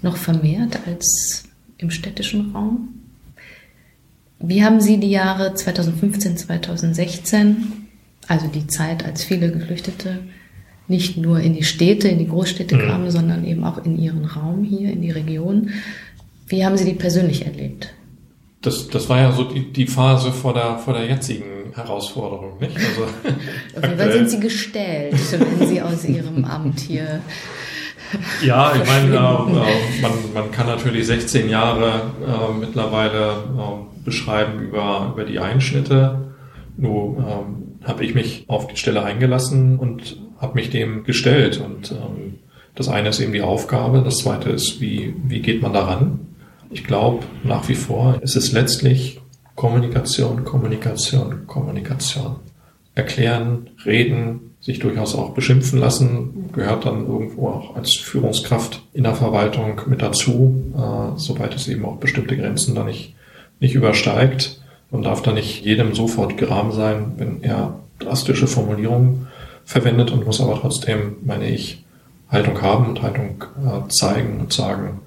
noch 0.03 0.17
vermehrt 0.17 0.77
als 0.85 1.45
im 1.79 1.89
städtischen 1.89 2.51
Raum. 2.51 2.89
Wie 4.37 4.63
haben 4.63 4.79
Sie 4.79 4.99
die 4.99 5.09
Jahre 5.09 5.55
2015, 5.55 6.37
2016, 6.37 7.87
also 8.27 8.45
die 8.45 8.67
Zeit, 8.67 9.03
als 9.03 9.23
viele 9.23 9.51
Geflüchtete 9.51 10.19
nicht 10.89 11.17
nur 11.17 11.39
in 11.39 11.53
die 11.53 11.63
Städte, 11.63 12.07
in 12.07 12.19
die 12.19 12.27
Großstädte 12.27 12.75
mhm. 12.75 12.87
kamen, 12.87 13.11
sondern 13.11 13.45
eben 13.45 13.63
auch 13.63 13.83
in 13.83 13.97
Ihren 13.97 14.25
Raum 14.25 14.63
hier, 14.63 14.91
in 14.91 15.01
die 15.01 15.11
Region, 15.11 15.71
wie 16.47 16.65
haben 16.65 16.77
Sie 16.77 16.85
die 16.85 16.93
persönlich 16.93 17.45
erlebt? 17.45 17.93
Das, 18.61 18.89
das 18.89 19.07
war 19.07 19.19
ja 19.19 19.31
so 19.31 19.45
die, 19.45 19.71
die 19.71 19.87
Phase 19.87 20.31
vor 20.31 20.53
der, 20.53 20.77
vor 20.79 20.93
der 20.93 21.05
jetzigen 21.05 21.73
Herausforderung, 21.73 22.59
nicht? 22.59 22.75
Also, 22.75 24.03
Auf 24.05 24.13
sind 24.13 24.29
Sie 24.29 24.39
gestellt, 24.39 25.15
wenn 25.31 25.67
Sie 25.67 25.81
aus 25.81 26.03
Ihrem 26.03 26.43
Amt 26.43 26.79
hier 26.79 27.21
ja, 28.41 28.73
ich 28.75 28.87
meine, 28.87 29.15
äh, 29.15 30.01
man, 30.01 30.11
man 30.33 30.51
kann 30.51 30.67
natürlich 30.67 31.05
16 31.07 31.49
Jahre 31.49 32.11
äh, 32.25 32.59
mittlerweile 32.59 33.29
äh, 33.29 34.03
beschreiben 34.03 34.59
über, 34.59 35.11
über 35.13 35.25
die 35.25 35.39
Einschnitte. 35.39 36.33
Nur 36.77 37.17
ähm, 37.17 37.79
habe 37.83 38.03
ich 38.03 38.15
mich 38.15 38.45
auf 38.47 38.67
die 38.67 38.77
Stelle 38.77 39.03
eingelassen 39.03 39.77
und 39.77 40.17
habe 40.39 40.55
mich 40.55 40.69
dem 40.69 41.03
gestellt. 41.03 41.59
Und 41.59 41.91
ähm, 41.91 42.39
das 42.75 42.87
eine 42.87 43.09
ist 43.09 43.19
eben 43.19 43.33
die 43.33 43.41
Aufgabe, 43.41 44.01
das 44.03 44.19
zweite 44.19 44.49
ist, 44.49 44.79
wie, 44.79 45.13
wie 45.25 45.41
geht 45.41 45.61
man 45.61 45.73
daran? 45.73 46.19
Ich 46.71 46.83
glaube 46.83 47.25
nach 47.43 47.67
wie 47.67 47.75
vor 47.75 48.19
ist 48.21 48.35
es 48.35 48.51
letztlich 48.51 49.19
Kommunikation, 49.55 50.45
Kommunikation, 50.45 51.47
Kommunikation. 51.47 52.37
Erklären, 52.95 53.69
reden, 53.85 54.55
sich 54.61 54.79
durchaus 54.79 55.15
auch 55.15 55.31
beschimpfen 55.31 55.79
lassen, 55.79 56.49
gehört 56.53 56.85
dann 56.85 57.07
irgendwo 57.07 57.47
auch 57.47 57.75
als 57.75 57.95
Führungskraft 57.95 58.83
in 58.93 59.03
der 59.03 59.15
Verwaltung 59.15 59.81
mit 59.87 60.01
dazu, 60.01 60.63
äh, 60.75 61.17
soweit 61.17 61.55
es 61.55 61.67
eben 61.67 61.85
auch 61.85 61.97
bestimmte 61.97 62.35
Grenzen 62.35 62.75
da 62.75 62.83
nicht, 62.83 63.15
nicht 63.59 63.75
übersteigt. 63.75 64.61
Man 64.91 65.01
darf 65.01 65.21
da 65.21 65.31
nicht 65.31 65.63
jedem 65.63 65.93
sofort 65.93 66.37
geram 66.37 66.71
sein, 66.71 67.13
wenn 67.17 67.41
er 67.41 67.79
drastische 67.99 68.47
Formulierungen 68.47 69.27
verwendet 69.69 70.09
und 70.09 70.25
muss 70.25 70.41
aber 70.41 70.59
trotzdem, 70.59 71.17
meine 71.23 71.47
ich, 71.47 71.85
Haltung 72.27 72.59
haben 72.59 72.87
und 72.87 73.03
Haltung 73.03 73.43
äh, 73.63 73.87
zeigen 73.89 74.39
und 74.39 74.51
sagen, 74.51 75.01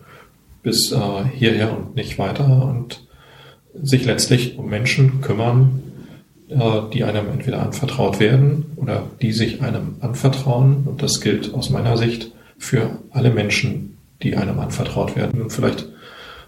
bis 0.62 0.92
äh, 0.92 1.24
hierher 1.34 1.76
und 1.76 1.96
nicht 1.96 2.16
weiter 2.16 2.64
und 2.70 3.04
sich 3.74 4.04
letztlich 4.04 4.58
um 4.58 4.70
Menschen 4.70 5.20
kümmern, 5.20 5.82
äh, 6.48 6.80
die 6.92 7.02
einem 7.02 7.26
entweder 7.32 7.60
anvertraut 7.60 8.20
werden 8.20 8.66
oder 8.76 9.02
die 9.20 9.32
sich 9.32 9.62
einem 9.62 9.96
anvertrauen. 10.00 10.84
Und 10.86 11.02
das 11.02 11.20
gilt 11.20 11.54
aus 11.54 11.70
meiner 11.70 11.96
Sicht 11.96 12.30
für 12.56 12.98
alle 13.10 13.30
Menschen, 13.30 13.98
die 14.22 14.36
einem 14.36 14.60
anvertraut 14.60 15.16
werden. 15.16 15.42
Und 15.42 15.50
vielleicht 15.50 15.88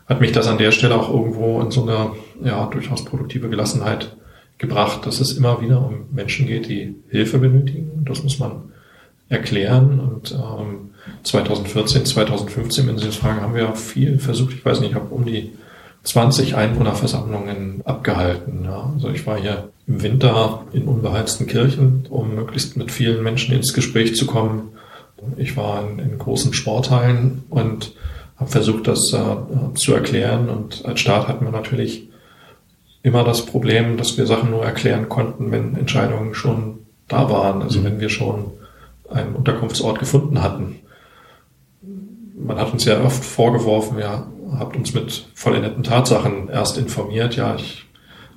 hat 0.07 0.21
mich 0.21 0.31
das 0.31 0.47
an 0.47 0.59
der 0.59 0.71
Stelle 0.71 0.95
auch 0.95 1.13
irgendwo 1.13 1.61
in 1.61 1.73
so 1.73 1.83
eine 1.83 2.13
ja, 2.45 2.65
durchaus 2.67 3.05
produktive 3.05 3.49
Gelassenheit 3.49 4.15
gebracht, 4.59 5.07
dass 5.07 5.21
es 5.21 5.33
immer 5.33 5.61
wieder 5.61 5.85
um 5.85 6.07
Menschen 6.13 6.47
geht, 6.47 6.69
die 6.69 6.95
Hilfe 7.11 7.39
benötigen. 7.39 8.05
Das 8.05 8.23
muss 8.23 8.39
man 8.39 8.73
erklären. 9.29 10.01
Und 10.01 10.33
ähm, 10.33 10.91
2014, 11.23 12.05
2015, 12.05 12.87
wenn 12.87 12.99
Sie 12.99 13.07
das 13.07 13.17
fragen, 13.17 13.41
haben 13.41 13.55
wir 13.55 13.75
viel 13.75 14.19
versucht. 14.19 14.55
Ich 14.55 14.65
weiß 14.65 14.81
nicht, 14.81 14.91
ich 14.91 14.97
habe 14.97 15.15
um 15.15 15.25
die 15.25 15.53
20 16.05 16.55
Einwohnerversammlungen 16.55 17.83
abgehalten. 17.85 18.65
Ja. 18.65 18.93
Also 18.95 19.09
ich 19.11 19.27
war 19.27 19.41
hier 19.41 19.71
im 19.87 20.03
Winter 20.03 20.65
in 20.73 20.85
unbeheizten 20.85 21.47
Kirchen, 21.47 22.07
um 22.11 22.35
möglichst 22.35 22.77
mit 22.77 22.91
vielen 22.91 23.23
Menschen 23.23 23.55
ins 23.55 23.73
Gespräch 23.73 24.15
zu 24.15 24.27
kommen. 24.27 24.73
Ich 25.37 25.57
war 25.57 25.89
in, 25.89 25.99
in 25.99 26.19
großen 26.19 26.53
Sporthallen 26.53 27.45
und 27.49 27.95
habe 28.37 28.51
versucht, 28.51 28.87
das 28.87 29.13
äh, 29.13 29.75
zu 29.75 29.95
erklären. 29.95 30.49
Und 30.51 30.85
als 30.85 31.01
Staat 31.01 31.29
hatten 31.29 31.45
wir 31.45 31.53
natürlich 31.53 32.09
immer 33.05 33.23
das 33.23 33.47
Problem, 33.47 33.97
dass 33.97 34.19
wir 34.19 34.27
Sachen 34.27 34.51
nur 34.51 34.65
erklären 34.65 35.09
konnten, 35.09 35.53
wenn 35.53 35.77
Entscheidungen 35.77 36.35
schon 36.35 36.81
da 37.07 37.31
waren. 37.31 37.63
Also 37.63 37.79
mhm. 37.79 37.85
wenn 37.85 38.01
wir 38.01 38.09
schon 38.09 38.51
einen 39.09 39.37
Unterkunftsort 39.37 40.01
gefunden 40.01 40.43
hatten. 40.43 40.81
Man 42.37 42.59
hat 42.59 42.73
uns 42.73 42.85
ja 42.87 43.01
oft 43.05 43.23
vorgeworfen, 43.23 43.99
ja, 43.99 44.27
habt 44.59 44.77
uns 44.77 44.95
mit 44.95 45.27
vollendeten 45.35 45.85
Tatsachen 45.85 46.49
erst 46.49 46.79
informiert. 46.79 47.37
Ja, 47.37 47.55
ich, 47.55 47.85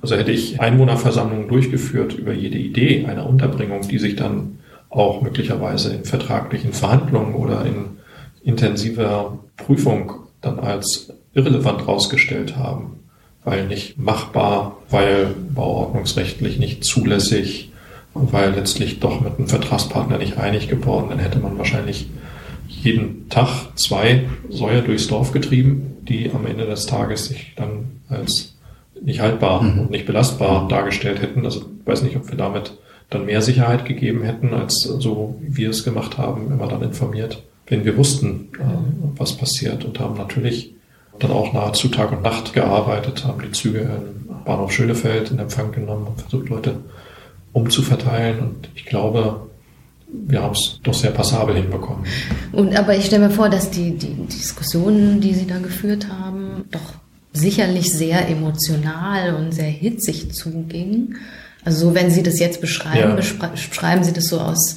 also 0.02 0.14
hätte 0.16 0.30
ich 0.32 0.60
Einwohnerversammlungen 0.60 1.48
durchgeführt 1.48 2.12
über 2.12 2.34
jede 2.34 2.58
Idee 2.58 3.06
einer 3.06 3.26
Unterbringung, 3.26 3.88
die 3.88 3.98
sich 3.98 4.16
dann 4.16 4.58
auch 4.90 5.22
möglicherweise 5.22 5.94
in 5.94 6.04
vertraglichen 6.04 6.74
Verhandlungen 6.74 7.34
oder 7.34 7.64
in 7.64 7.98
intensiver 8.42 9.38
Prüfung 9.56 10.12
dann 10.42 10.60
als 10.60 11.12
irrelevant 11.32 11.88
rausgestellt 11.88 12.56
haben, 12.56 12.98
weil 13.48 13.66
nicht 13.66 13.96
machbar, 13.96 14.76
weil 14.90 15.34
bauordnungsrechtlich 15.54 16.58
nicht 16.58 16.84
zulässig, 16.84 17.70
weil 18.12 18.52
letztlich 18.52 19.00
doch 19.00 19.22
mit 19.22 19.38
einem 19.38 19.48
Vertragspartner 19.48 20.18
nicht 20.18 20.36
einig 20.36 20.68
geworden, 20.68 21.06
dann 21.08 21.18
hätte 21.18 21.38
man 21.38 21.56
wahrscheinlich 21.56 22.10
jeden 22.68 23.30
Tag 23.30 23.70
zwei 23.76 24.24
Säue 24.50 24.82
durchs 24.82 25.08
Dorf 25.08 25.32
getrieben, 25.32 25.96
die 26.02 26.30
am 26.30 26.44
Ende 26.44 26.66
des 26.66 26.84
Tages 26.84 27.24
sich 27.24 27.54
dann 27.56 28.02
als 28.10 28.54
nicht 29.02 29.20
haltbar 29.20 29.62
mhm. 29.62 29.80
und 29.80 29.90
nicht 29.90 30.04
belastbar 30.04 30.68
dargestellt 30.68 31.22
hätten. 31.22 31.46
Also 31.46 31.60
ich 31.60 31.86
weiß 31.86 32.02
nicht, 32.02 32.16
ob 32.16 32.28
wir 32.28 32.36
damit 32.36 32.74
dann 33.08 33.24
mehr 33.24 33.40
Sicherheit 33.40 33.86
gegeben 33.86 34.24
hätten, 34.24 34.52
als 34.52 34.82
so 34.82 35.38
wie 35.40 35.56
wir 35.56 35.70
es 35.70 35.84
gemacht 35.84 36.18
haben, 36.18 36.52
immer 36.52 36.68
dann 36.68 36.82
informiert, 36.82 37.42
wenn 37.66 37.86
wir 37.86 37.96
wussten, 37.96 38.48
äh, 38.58 39.16
was 39.16 39.38
passiert 39.38 39.86
und 39.86 39.98
haben 40.00 40.18
natürlich 40.18 40.74
dann 41.18 41.30
auch 41.30 41.52
nahezu 41.52 41.88
Tag 41.88 42.12
und 42.12 42.22
Nacht 42.22 42.52
gearbeitet, 42.52 43.24
haben 43.24 43.42
die 43.42 43.52
Züge 43.52 43.80
im 43.80 44.44
Bahnhof 44.44 44.72
Schönefeld 44.72 45.30
in 45.30 45.38
Empfang 45.38 45.72
genommen 45.72 46.06
und 46.06 46.20
versucht, 46.20 46.48
Leute 46.48 46.76
umzuverteilen. 47.52 48.40
Und 48.40 48.68
ich 48.74 48.84
glaube, 48.86 49.48
wir 50.10 50.42
haben 50.42 50.52
es 50.52 50.80
doch 50.82 50.94
sehr 50.94 51.10
passabel 51.10 51.56
hinbekommen. 51.56 52.04
Und 52.52 52.76
aber 52.76 52.96
ich 52.96 53.06
stelle 53.06 53.28
mir 53.28 53.34
vor, 53.34 53.48
dass 53.48 53.70
die, 53.70 53.96
die 53.96 54.14
Diskussionen, 54.26 55.20
die 55.20 55.34
Sie 55.34 55.46
da 55.46 55.58
geführt 55.58 56.08
haben, 56.08 56.64
doch 56.70 56.94
sicherlich 57.32 57.92
sehr 57.92 58.28
emotional 58.28 59.34
und 59.34 59.52
sehr 59.52 59.70
hitzig 59.70 60.32
zugingen. 60.32 61.16
Also 61.64 61.88
so, 61.88 61.94
wenn 61.94 62.10
Sie 62.10 62.22
das 62.22 62.38
jetzt 62.38 62.60
beschreiben, 62.60 63.18
ja. 63.18 63.48
beschreiben 63.48 64.02
Sie 64.04 64.12
das 64.12 64.28
so 64.28 64.40
aus 64.40 64.76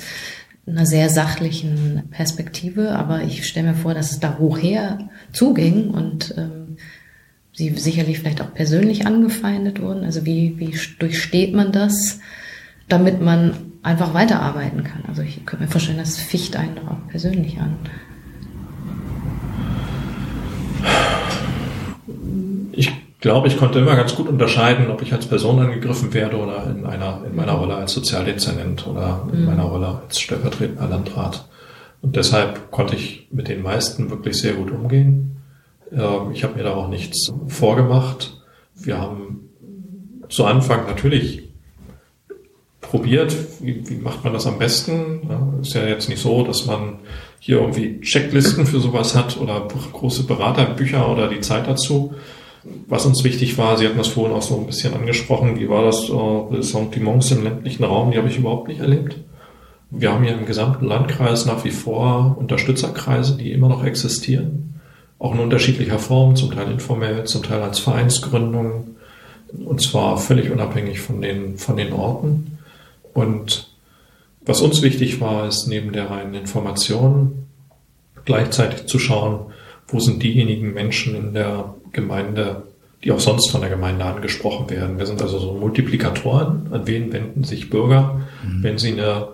einer 0.68 0.86
sehr 0.86 1.10
sachlichen 1.10 2.03
Perspektive, 2.12 2.91
aber 2.96 3.24
ich 3.24 3.48
stelle 3.48 3.70
mir 3.70 3.75
vor, 3.75 3.94
dass 3.94 4.12
es 4.12 4.20
da 4.20 4.38
hochher 4.38 5.10
zuging 5.32 5.89
und 5.89 6.34
ähm, 6.38 6.77
Sie 7.53 7.70
sicherlich 7.72 8.20
vielleicht 8.20 8.41
auch 8.41 8.53
persönlich 8.53 9.06
angefeindet 9.06 9.82
wurden. 9.82 10.06
Also 10.06 10.25
wie, 10.25 10.58
wie 10.58 10.74
durchsteht 11.00 11.53
man 11.53 11.74
das, 11.74 12.20
damit 12.88 13.22
man 13.22 13.53
einfach 13.84 14.13
weiterarbeiten 14.13 14.84
kann? 14.86 15.03
Also 15.08 15.22
ich 15.22 15.46
könnte 15.46 15.65
mir 15.65 15.72
vorstellen, 15.72 15.98
das 15.98 16.18
ficht 16.18 16.56
einen 16.56 16.75
doch 16.75 16.88
auch 16.88 17.08
persönlich 17.10 17.60
an. 17.60 17.77
Glaube, 23.22 23.48
ich 23.48 23.58
konnte 23.58 23.80
immer 23.80 23.96
ganz 23.96 24.16
gut 24.16 24.28
unterscheiden, 24.28 24.90
ob 24.90 25.01
ich 25.01 25.13
als 25.13 25.28
Person 25.28 25.60
angegriffen 25.60 26.13
werde 26.13 26.38
oder 26.38 26.66
in 26.70 26.86
einer, 26.86 27.22
in 27.25 27.36
meiner 27.36 27.54
Rolle 27.54 27.75
als 27.75 27.94
Sozialdezernent 27.94 28.88
oder 28.88 29.28
in 29.32 29.42
mhm. 29.42 29.46
meiner 29.46 29.63
Rolle 29.63 30.01
als 30.04 30.20
stellvertretender 30.20 30.88
Landrat. 30.88 31.48
Und 32.01 32.16
deshalb 32.16 32.72
konnte 32.72 32.96
ich 32.96 33.28
mit 33.32 33.48
den 33.48 33.62
meisten 33.62 34.10
wirklich 34.10 34.38
sehr 34.38 34.54
gut 34.54 34.72
umgehen. 34.72 35.38
Ähm, 35.92 36.32
ich 36.34 36.44
habe 36.44 36.56
mir 36.56 36.63
da 36.63 36.74
auch 36.74 36.90
nichts 36.90 37.32
vorgemacht. 37.48 38.42
Wir 38.75 39.00
haben 39.00 39.50
zu 40.29 40.46
Anfang 40.46 40.88
natürlich 40.88 41.50
probiert, 42.79 43.36
wie, 43.62 43.88
wie 43.88 43.98
macht 43.98 44.24
man 44.24 44.34
das 44.34 44.48
am 44.48 44.57
besten. 44.57 45.60
Ist 45.62 45.75
ja 45.75 45.86
jetzt 45.86 46.10
nicht 46.10 46.22
so, 46.22 46.44
dass 46.44 46.66
man 46.66 47.00
hier 47.40 47.60
irgendwie 47.60 48.01
Checklisten 48.01 48.66
für 48.66 48.79
sowas 48.79 49.16
hat 49.16 49.38
oder 49.38 49.68
große 49.94 50.24
Beraterbücher 50.24 51.07
oder 51.10 51.27
die 51.27 51.42
Zeit 51.42 51.68
dazu. 51.68 52.16
Was 52.64 53.06
uns 53.06 53.24
wichtig 53.24 53.58
war, 53.58 53.78
Sie 53.78 53.86
hatten 53.86 53.98
das 53.98 54.10
vorhin 54.10 54.36
auch 54.36 54.42
so 54.42 54.56
ein 54.56 54.68
bisschen 54.68 54.94
angesprochen, 54.94 55.60
wie 55.60 55.70
war 55.70 55.84
das, 55.84 56.10
äh, 56.10 56.62
Sentiments 56.62 57.32
im 57.32 57.44
ländlichen 57.44 57.84
Raum, 57.84 58.12
die 58.12 58.18
habe 58.18 58.30
ich 58.30 58.38
überhaupt 58.38 58.68
nicht 58.68 58.82
erlebt. 58.82 59.18
Wir 59.90 60.14
haben 60.14 60.24
hier 60.24 60.38
im 60.38 60.46
gesamten 60.46 60.86
Landkreis 60.86 61.46
nach 61.46 61.66
wie 61.66 61.72
vor 61.72 62.38
Unterstützerkreise, 62.40 63.36
die 63.36 63.52
immer 63.52 63.68
noch 63.68 63.84
existieren. 63.84 64.80
Auch 65.20 65.34
in 65.34 65.40
unterschiedlicher 65.40 66.00
Form, 66.00 66.36
zum 66.36 66.52
Teil 66.52 66.72
informell, 66.72 67.26
zum 67.26 67.44
Teil 67.44 67.62
als 67.62 67.80
Vereinsgründung. 67.80 68.96
Und 69.66 69.82
zwar 69.82 70.18
völlig 70.18 70.50
unabhängig 70.50 71.02
von 71.02 71.22
den, 71.22 71.58
von 71.58 71.76
den 71.76 71.92
Orten. 71.92 72.60
Und 73.14 73.76
was 74.46 74.62
uns 74.62 74.82
wichtig 74.82 75.20
war, 75.20 75.48
ist 75.48 75.68
neben 75.68 75.92
der 75.92 76.10
reinen 76.10 76.36
Information 76.36 77.48
gleichzeitig 78.24 78.86
zu 78.86 78.98
schauen, 78.98 79.52
wo 79.92 80.00
sind 80.00 80.24
diejenigen 80.24 80.74
Menschen 80.74 81.16
in 81.16 81.34
der 81.34 81.75
Gemeinde, 81.92 82.64
die 83.04 83.12
auch 83.12 83.20
sonst 83.20 83.50
von 83.50 83.62
der 83.62 83.70
Gemeinde 83.70 84.06
angesprochen 84.06 84.70
werden. 84.70 84.98
Wir 84.98 85.06
sind 85.06 85.22
also 85.22 85.40
so 85.40 85.54
Multiplikatoren. 85.54 86.68
An 86.72 86.88
wen 86.88 87.12
wenden 87.12 87.44
sich 87.44 87.70
Bürger, 87.70 88.22
mhm. 88.44 88.64
wenn 88.64 88.77
sie 88.77 88.94
eine 88.94 89.27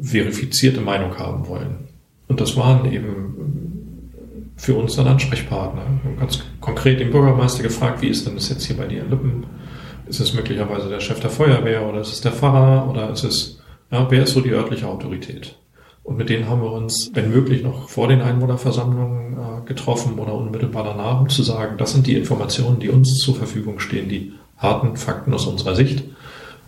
verifizierte 0.00 0.80
Meinung 0.80 1.18
haben 1.18 1.46
wollen? 1.46 1.88
Und 2.28 2.40
das 2.40 2.56
waren 2.56 2.90
eben 2.90 4.10
für 4.56 4.74
uns 4.74 4.96
dann 4.96 5.06
Ansprechpartner. 5.06 5.82
Wir 6.02 6.10
haben 6.10 6.18
ganz 6.18 6.42
konkret 6.60 7.00
den 7.00 7.10
Bürgermeister 7.10 7.62
gefragt, 7.62 8.02
wie 8.02 8.08
ist 8.08 8.26
denn 8.26 8.34
das 8.34 8.48
jetzt 8.48 8.64
hier 8.64 8.76
bei 8.76 8.86
dir 8.86 9.02
in 9.02 9.10
Lippen? 9.10 9.46
Ist 10.06 10.20
es 10.20 10.34
möglicherweise 10.34 10.88
der 10.88 11.00
Chef 11.00 11.20
der 11.20 11.30
Feuerwehr 11.30 11.86
oder 11.86 12.00
ist 12.00 12.12
es 12.12 12.20
der 12.20 12.32
Pfarrer 12.32 12.90
oder 12.90 13.10
ist 13.10 13.24
es, 13.24 13.60
ja, 13.90 14.06
wer 14.10 14.24
ist 14.24 14.32
so 14.32 14.40
die 14.40 14.50
örtliche 14.50 14.86
Autorität? 14.86 15.56
Und 16.10 16.16
mit 16.16 16.28
denen 16.28 16.48
haben 16.48 16.60
wir 16.60 16.72
uns, 16.72 17.12
wenn 17.14 17.30
möglich, 17.30 17.62
noch 17.62 17.88
vor 17.88 18.08
den 18.08 18.20
Einwohnerversammlungen 18.20 19.34
äh, 19.34 19.64
getroffen 19.64 20.18
oder 20.18 20.34
unmittelbar 20.34 20.82
danach, 20.82 21.20
um 21.20 21.28
zu 21.28 21.44
sagen, 21.44 21.76
das 21.78 21.92
sind 21.92 22.08
die 22.08 22.16
Informationen, 22.16 22.80
die 22.80 22.88
uns 22.88 23.18
zur 23.18 23.36
Verfügung 23.36 23.78
stehen, 23.78 24.08
die 24.08 24.32
harten 24.58 24.96
Fakten 24.96 25.32
aus 25.32 25.46
unserer 25.46 25.76
Sicht. 25.76 26.02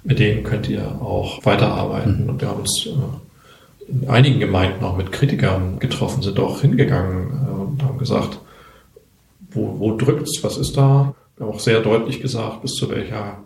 Mit 0.04 0.20
denen 0.20 0.44
könnt 0.44 0.68
ihr 0.68 0.86
auch 1.02 1.44
weiterarbeiten. 1.44 2.22
Mhm. 2.22 2.30
Und 2.30 2.40
wir 2.40 2.50
haben 2.50 2.60
uns 2.60 2.86
äh, 2.86 3.90
in 3.90 4.08
einigen 4.08 4.38
Gemeinden 4.38 4.84
auch 4.84 4.96
mit 4.96 5.10
Kritikern 5.10 5.80
getroffen, 5.80 6.22
sind 6.22 6.38
auch 6.38 6.60
hingegangen 6.60 7.32
äh, 7.44 7.50
und 7.50 7.82
haben 7.82 7.98
gesagt, 7.98 8.38
wo, 9.50 9.74
wo 9.80 9.96
drückt's, 9.96 10.38
was 10.44 10.56
ist 10.56 10.76
da? 10.76 11.16
Wir 11.36 11.46
haben 11.48 11.54
auch 11.54 11.58
sehr 11.58 11.80
deutlich 11.80 12.20
gesagt, 12.22 12.62
bis 12.62 12.74
zu 12.74 12.88
welcher 12.90 13.38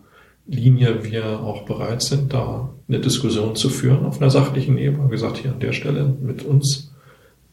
Linie 0.47 1.05
wir 1.05 1.41
auch 1.41 1.63
bereit 1.63 2.03
sind, 2.03 2.33
da 2.33 2.71
eine 2.89 3.01
Diskussion 3.01 3.57
zu 3.57 3.69
führen 3.69 4.07
auf 4.07 4.21
einer 4.21 4.31
sachlichen 4.31 4.79
Ebene. 4.79 5.07
Wie 5.07 5.13
gesagt, 5.13 5.39
hier 5.39 5.53
an 5.53 5.61
der 5.61 5.73
Stelle 5.73 6.05
mit 6.21 6.45
uns 6.45 6.93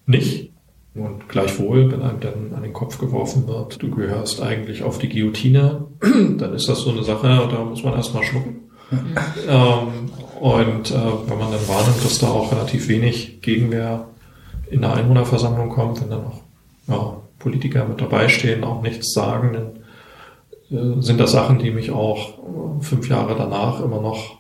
nicht. 0.06 0.52
Und 0.96 1.28
gleichwohl, 1.28 1.92
wenn 1.92 2.04
einem 2.04 2.20
dann 2.20 2.54
an 2.56 2.62
den 2.62 2.74
Kopf 2.74 3.00
geworfen 3.00 3.48
wird, 3.48 3.82
du 3.82 3.90
gehörst 3.90 4.42
eigentlich 4.42 4.84
auf 4.84 5.00
die 5.00 5.10
Guillotine, 5.10 5.86
dann 6.38 6.54
ist 6.54 6.70
das 6.70 6.82
so 6.82 6.92
eine 6.92 7.04
Sache, 7.04 7.48
da 7.52 7.64
muss 7.64 7.84
man 7.84 7.96
erstmal 7.96 8.24
schlucken. 8.24 8.60
ähm, 9.48 10.12
und 10.40 10.92
äh, 10.92 10.94
wenn 11.28 11.40
man 11.40 11.52
dann 11.52 11.68
wahrnimmt, 11.68 12.04
dass 12.04 12.20
da 12.20 12.28
auch 12.28 12.52
relativ 12.52 12.90
wenig 12.90 13.42
Gegenwehr 13.42 14.08
in 14.70 14.82
der 14.82 14.94
Einwohnerversammlung 14.94 15.70
kommt, 15.70 16.02
wenn 16.02 16.12
dann 16.12 16.26
auch 16.26 16.42
ja, 16.88 17.18
Politiker 17.40 17.86
mit 17.86 18.00
dabei 18.00 18.28
stehen, 18.28 18.64
auch 18.64 18.84
nichts 18.84 19.14
sagen, 19.14 19.54
dann 19.54 19.83
sind 20.70 21.20
das 21.20 21.32
Sachen, 21.32 21.60
die 21.60 21.72
mich 21.72 21.92
auch 21.92 22.40
äh, 22.40 22.84
fünf 22.84 23.10
Jahre 23.10 23.36
danach 23.38 23.82
immer 23.82 24.02
noch 24.02 24.38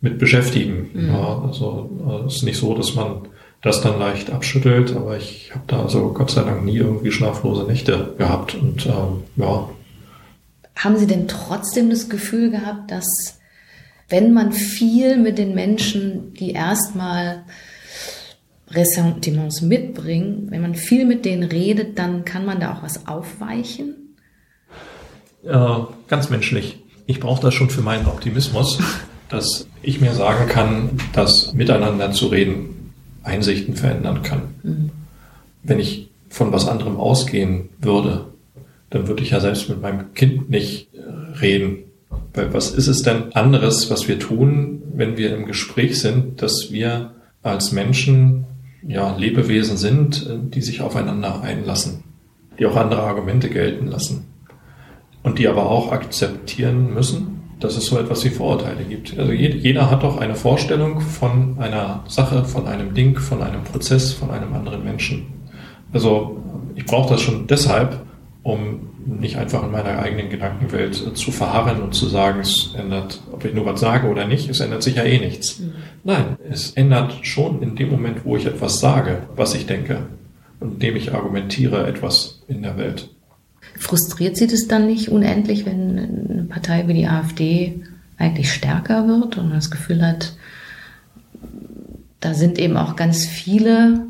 mit 0.00 0.18
beschäftigen. 0.18 0.90
Mhm. 0.92 1.08
Ja, 1.08 1.42
also 1.46 1.90
äh, 2.08 2.26
es 2.26 2.36
ist 2.36 2.42
nicht 2.44 2.58
so, 2.58 2.74
dass 2.74 2.94
man 2.94 3.28
das 3.62 3.80
dann 3.80 3.98
leicht 3.98 4.30
abschüttelt, 4.30 4.94
aber 4.94 5.16
ich 5.16 5.50
habe 5.52 5.64
da 5.66 5.82
also 5.82 6.12
Gott 6.12 6.30
sei 6.30 6.42
Dank 6.42 6.64
nie 6.64 6.76
irgendwie 6.76 7.10
schlaflose 7.10 7.64
Nächte 7.64 8.14
gehabt 8.18 8.54
und 8.54 8.86
ähm, 8.86 9.24
ja. 9.36 9.68
Haben 10.76 10.98
Sie 10.98 11.06
denn 11.06 11.26
trotzdem 11.26 11.90
das 11.90 12.08
Gefühl 12.08 12.50
gehabt, 12.50 12.90
dass 12.90 13.40
wenn 14.08 14.32
man 14.32 14.52
viel 14.52 15.16
mit 15.16 15.38
den 15.38 15.54
Menschen, 15.54 16.34
die 16.34 16.52
erstmal 16.52 17.44
Ressentiments 18.70 19.62
mitbringen, 19.62 20.46
wenn 20.50 20.62
man 20.62 20.74
viel 20.74 21.06
mit 21.06 21.24
denen 21.24 21.44
redet, 21.44 21.98
dann 21.98 22.24
kann 22.24 22.44
man 22.44 22.60
da 22.60 22.74
auch 22.74 22.82
was 22.82 23.08
aufweichen? 23.08 24.05
Äh, 25.46 25.78
ganz 26.08 26.30
menschlich. 26.30 26.78
Ich 27.06 27.20
brauche 27.20 27.42
das 27.42 27.54
schon 27.54 27.70
für 27.70 27.82
meinen 27.82 28.06
Optimismus, 28.06 28.78
dass 29.28 29.66
ich 29.82 30.00
mir 30.00 30.12
sagen 30.12 30.48
kann, 30.48 30.90
dass 31.12 31.52
miteinander 31.54 32.12
zu 32.12 32.26
reden 32.26 32.92
Einsichten 33.22 33.74
verändern 33.74 34.22
kann. 34.22 34.42
Mhm. 34.62 34.90
Wenn 35.62 35.80
ich 35.80 36.08
von 36.28 36.52
was 36.52 36.68
anderem 36.68 36.96
ausgehen 36.96 37.68
würde, 37.80 38.26
dann 38.90 39.08
würde 39.08 39.22
ich 39.22 39.30
ja 39.30 39.40
selbst 39.40 39.68
mit 39.68 39.80
meinem 39.80 40.14
Kind 40.14 40.50
nicht 40.50 40.88
äh, 40.94 41.38
reden. 41.38 41.78
Weil 42.34 42.52
was 42.52 42.70
ist 42.70 42.86
es 42.86 43.02
denn 43.02 43.32
anderes, 43.34 43.90
was 43.90 44.06
wir 44.08 44.18
tun, 44.18 44.82
wenn 44.94 45.16
wir 45.16 45.34
im 45.34 45.46
Gespräch 45.46 46.00
sind, 46.00 46.42
dass 46.42 46.70
wir 46.70 47.12
als 47.42 47.72
Menschen 47.72 48.44
ja, 48.86 49.16
Lebewesen 49.16 49.76
sind, 49.76 50.28
die 50.54 50.62
sich 50.62 50.80
aufeinander 50.80 51.42
einlassen, 51.42 52.04
die 52.58 52.66
auch 52.66 52.76
andere 52.76 53.02
Argumente 53.02 53.48
gelten 53.48 53.88
lassen 53.88 54.26
und 55.26 55.40
die 55.40 55.48
aber 55.48 55.68
auch 55.68 55.90
akzeptieren 55.90 56.94
müssen, 56.94 57.40
dass 57.58 57.76
es 57.76 57.86
so 57.86 57.98
etwas 57.98 58.24
wie 58.24 58.30
Vorurteile 58.30 58.84
gibt. 58.84 59.18
Also 59.18 59.32
jeder 59.32 59.90
hat 59.90 60.04
doch 60.04 60.18
eine 60.18 60.36
Vorstellung 60.36 61.00
von 61.00 61.56
einer 61.58 62.04
Sache, 62.06 62.44
von 62.44 62.68
einem 62.68 62.94
Ding, 62.94 63.18
von 63.18 63.42
einem 63.42 63.64
Prozess, 63.64 64.12
von 64.12 64.30
einem 64.30 64.54
anderen 64.54 64.84
Menschen. 64.84 65.26
Also 65.92 66.40
ich 66.76 66.86
brauche 66.86 67.14
das 67.14 67.22
schon 67.22 67.48
deshalb, 67.48 68.02
um 68.44 68.90
nicht 69.04 69.36
einfach 69.36 69.64
in 69.64 69.72
meiner 69.72 69.98
eigenen 69.98 70.30
Gedankenwelt 70.30 70.94
zu 71.16 71.32
verharren 71.32 71.82
und 71.82 71.92
zu 71.92 72.06
sagen, 72.06 72.38
es 72.38 72.72
ändert, 72.78 73.20
ob 73.32 73.44
ich 73.44 73.52
nur 73.52 73.66
was 73.66 73.80
sage 73.80 74.06
oder 74.06 74.28
nicht, 74.28 74.48
es 74.48 74.60
ändert 74.60 74.84
sich 74.84 74.94
ja 74.94 75.02
eh 75.02 75.18
nichts. 75.18 75.58
Mhm. 75.58 75.72
Nein, 76.04 76.36
es 76.48 76.70
ändert 76.70 77.26
schon 77.26 77.62
in 77.62 77.74
dem 77.74 77.90
Moment, 77.90 78.24
wo 78.24 78.36
ich 78.36 78.46
etwas 78.46 78.78
sage, 78.78 79.22
was 79.34 79.56
ich 79.56 79.66
denke 79.66 80.06
und 80.60 80.74
indem 80.74 80.94
ich 80.94 81.12
argumentiere 81.12 81.84
etwas 81.88 82.42
in 82.46 82.62
der 82.62 82.78
Welt. 82.78 83.08
Frustriert 83.78 84.36
Sie 84.36 84.46
das 84.46 84.68
dann 84.68 84.86
nicht 84.86 85.10
unendlich, 85.10 85.66
wenn 85.66 85.98
eine 85.98 86.44
Partei 86.44 86.88
wie 86.88 86.94
die 86.94 87.06
AfD 87.06 87.82
eigentlich 88.18 88.52
stärker 88.52 89.06
wird 89.06 89.36
und 89.36 89.48
man 89.48 89.58
das 89.58 89.70
Gefühl 89.70 90.04
hat, 90.04 90.34
da 92.20 92.34
sind 92.34 92.58
eben 92.58 92.76
auch 92.76 92.96
ganz 92.96 93.26
viele, 93.26 94.06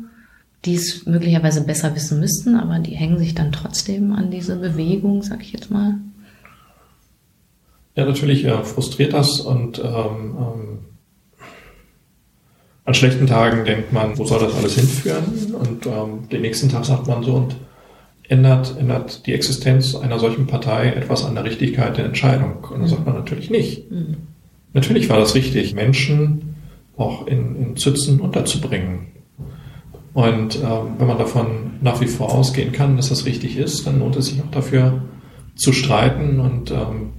die 0.65 0.75
es 0.75 1.05
möglicherweise 1.05 1.61
besser 1.61 1.95
wissen 1.95 2.19
müssten, 2.19 2.55
aber 2.55 2.79
die 2.79 2.95
hängen 2.95 3.19
sich 3.19 3.35
dann 3.35 3.51
trotzdem 3.51 4.13
an 4.13 4.31
diese 4.31 4.55
Bewegung, 4.55 5.21
sag 5.21 5.41
ich 5.41 5.51
jetzt 5.51 5.69
mal. 5.69 5.95
Ja, 7.95 8.05
natürlich 8.05 8.45
äh, 8.45 8.63
frustriert 8.63 9.13
das 9.13 9.41
und 9.41 9.79
ähm, 9.79 9.85
ähm, 10.37 10.79
an 12.85 12.93
schlechten 12.93 13.27
Tagen 13.27 13.65
denkt 13.65 13.91
man, 13.91 14.17
wo 14.17 14.23
soll 14.23 14.39
das 14.39 14.55
alles 14.55 14.75
hinführen? 14.75 15.53
Und 15.53 15.85
ähm, 15.85 16.29
den 16.31 16.41
nächsten 16.41 16.69
Tag 16.69 16.85
sagt 16.85 17.07
man 17.07 17.21
so, 17.21 17.33
und 17.33 17.55
ändert, 18.29 18.75
ändert 18.77 19.25
die 19.25 19.33
Existenz 19.33 19.95
einer 19.95 20.19
solchen 20.19 20.47
Partei 20.47 20.87
etwas 20.87 21.25
an 21.25 21.35
der 21.35 21.43
Richtigkeit 21.43 21.97
der 21.97 22.05
Entscheidung? 22.05 22.65
Und 22.69 22.79
dann 22.79 22.87
sagt 22.87 23.05
man 23.05 23.15
natürlich 23.15 23.49
nicht. 23.49 23.89
Mhm. 23.91 24.17
Natürlich 24.73 25.09
war 25.09 25.19
das 25.19 25.35
richtig, 25.35 25.73
Menschen 25.73 26.55
auch 26.97 27.27
in, 27.27 27.55
in 27.55 27.75
Zützen 27.77 28.19
unterzubringen. 28.19 29.07
Und 30.13 30.55
ähm, 30.55 30.95
wenn 30.97 31.07
man 31.07 31.19
davon 31.19 31.71
nach 31.81 32.01
wie 32.01 32.07
vor 32.07 32.33
ausgehen 32.33 32.71
kann, 32.71 32.97
dass 32.97 33.09
das 33.09 33.25
richtig 33.25 33.57
ist, 33.57 33.85
dann 33.85 33.99
lohnt 33.99 34.15
es 34.15 34.27
sich 34.27 34.41
auch 34.41 34.51
dafür 34.51 35.03
zu 35.55 35.73
streiten. 35.73 36.39
Und 36.39 36.71
ähm, 36.71 37.11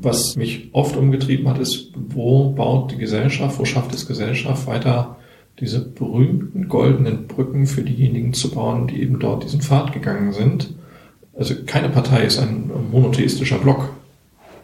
was 0.00 0.36
mich 0.36 0.70
oft 0.72 0.96
umgetrieben 0.96 1.48
hat, 1.48 1.58
ist, 1.58 1.92
wo 1.94 2.50
baut 2.50 2.92
die 2.92 2.96
Gesellschaft, 2.96 3.58
wo 3.58 3.64
schafft 3.64 3.94
es 3.94 4.06
Gesellschaft 4.06 4.66
weiter 4.66 5.16
diese 5.62 5.80
berühmten 5.80 6.68
goldenen 6.68 7.28
Brücken 7.28 7.66
für 7.66 7.82
diejenigen 7.82 8.32
zu 8.32 8.50
bauen, 8.50 8.88
die 8.88 9.00
eben 9.00 9.20
dort 9.20 9.44
diesen 9.44 9.62
Pfad 9.62 9.92
gegangen 9.92 10.32
sind. 10.32 10.74
Also 11.38 11.54
keine 11.64 11.88
Partei 11.88 12.24
ist 12.24 12.40
ein 12.40 12.68
monotheistischer 12.90 13.58
Block. 13.58 13.90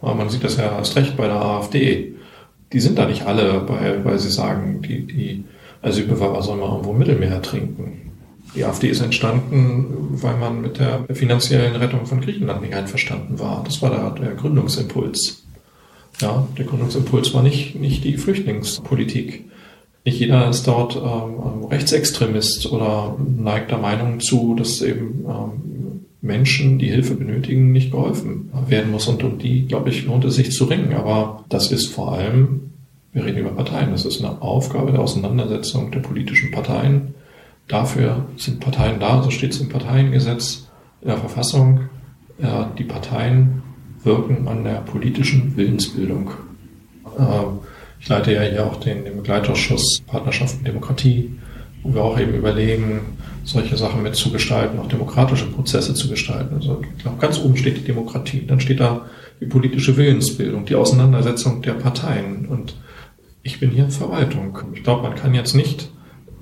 Aber 0.03 0.17
man 0.17 0.29
sieht 0.29 0.43
das 0.43 0.57
ja 0.57 0.77
erst 0.77 0.97
recht 0.97 1.17
bei 1.17 1.29
der 1.29 1.41
AfD. 1.41 2.15
Die 2.73 2.81
sind 2.81 2.99
da 2.99 3.07
nicht 3.07 3.27
alle, 3.27 3.69
weil, 3.69 4.05
weil 4.05 4.19
sie 4.19 4.31
sagen, 4.31 4.83
die, 4.83 5.07
die 5.07 5.45
Asylbewerber 5.83 6.43
sollen 6.43 6.61
mal 6.61 6.71
irgendwo 6.71 6.91
im 6.91 6.99
Mittelmeer 6.99 7.43
trinken. 7.43 8.11
Die 8.57 8.65
AfD 8.65 8.89
ist 8.89 9.01
entstanden, 9.01 10.09
weil 10.21 10.37
man 10.37 10.61
mit 10.61 10.81
der 10.81 11.05
finanziellen 11.15 11.77
Rettung 11.77 12.07
von 12.07 12.21
Griechenland 12.21 12.63
nicht 12.63 12.75
einverstanden 12.75 13.39
war. 13.39 13.63
Das 13.65 13.81
war 13.83 13.91
der, 13.91 14.11
der 14.27 14.35
Gründungsimpuls. 14.35 15.45
Ja, 16.21 16.49
der 16.59 16.65
Gründungsimpuls 16.65 17.33
war 17.35 17.45
nicht, 17.45 17.77
nicht 17.77 18.03
die 18.03 18.17
Flüchtlingspolitik. 18.17 19.45
Nicht 20.05 20.21
jeder 20.21 20.49
ist 20.49 20.67
dort 20.67 20.97
ähm, 20.97 21.65
Rechtsextremist 21.65 22.71
oder 22.73 23.17
neigt 23.19 23.71
der 23.71 23.79
Meinung 23.79 24.21
zu, 24.21 24.55
dass 24.55 24.81
eben 24.81 25.25
ähm, 25.29 25.69
Menschen, 26.21 26.79
die 26.79 26.89
Hilfe 26.89 27.15
benötigen, 27.15 27.73
nicht 27.73 27.91
geholfen 27.91 28.51
werden 28.69 28.91
muss. 28.91 29.07
Und 29.09 29.23
um 29.23 29.39
die, 29.39 29.67
glaube 29.67 29.91
ich, 29.91 30.07
lohnt 30.07 30.25
es 30.25 30.37
sich 30.37 30.51
zu 30.53 30.65
ringen. 30.65 30.93
Aber 30.95 31.45
das 31.49 31.71
ist 31.71 31.87
vor 31.87 32.13
allem, 32.13 32.71
wir 33.13 33.25
reden 33.25 33.39
über 33.39 33.51
Parteien, 33.51 33.91
das 33.91 34.05
ist 34.05 34.25
eine 34.25 34.43
Aufgabe 34.43 34.93
der 34.93 35.01
Auseinandersetzung 35.01 35.91
der 35.91 36.01
politischen 36.01 36.51
Parteien. 36.51 37.15
Dafür 37.69 38.25
sind 38.37 38.61
Parteien 38.61 38.99
da, 38.99 39.23
so 39.23 39.31
steht 39.31 39.53
es 39.53 39.61
im 39.61 39.69
Parteiengesetz, 39.69 40.69
in 41.03 41.09
der 41.09 41.19
Verfassung. 41.19 41.81
Ja, 42.41 42.73
die 42.79 42.85
Parteien 42.85 43.63
wirken 44.03 44.49
an 44.49 44.65
der 44.65 44.81
politischen 44.81 45.57
Willensbildung. 45.57 46.31
Ähm, 47.19 47.59
ich 48.01 48.09
leite 48.09 48.33
ja 48.33 48.43
hier 48.43 48.67
auch 48.67 48.77
den, 48.77 49.05
den 49.05 49.17
Begleitausschuss 49.17 50.03
Partnerschaft 50.07 50.59
und 50.59 50.67
Demokratie, 50.67 51.39
wo 51.83 51.95
wir 51.95 52.03
auch 52.03 52.19
eben 52.19 52.35
überlegen, 52.35 53.01
solche 53.45 53.77
Sachen 53.77 54.03
mitzugestalten, 54.03 54.79
auch 54.79 54.89
demokratische 54.89 55.47
Prozesse 55.47 55.95
zu 55.95 56.09
gestalten. 56.09 56.55
Also 56.57 56.83
ich 56.97 57.03
glaube, 57.03 57.19
ganz 57.19 57.39
oben 57.41 57.57
steht 57.57 57.79
die 57.79 57.85
Demokratie. 57.85 58.45
Dann 58.47 58.61
steht 58.61 58.81
da 58.81 59.07
die 59.41 59.47
politische 59.47 59.97
Willensbildung, 59.97 60.67
die 60.67 60.75
Auseinandersetzung 60.75 61.63
der 61.63 61.73
Parteien. 61.73 62.47
Und 62.47 62.77
ich 63.43 63.59
bin 63.59 63.71
hier 63.71 63.89
Verwaltung. 63.89 64.59
Ich 64.75 64.83
glaube, 64.83 65.03
man 65.03 65.15
kann 65.15 65.33
jetzt 65.33 65.55
nicht 65.55 65.91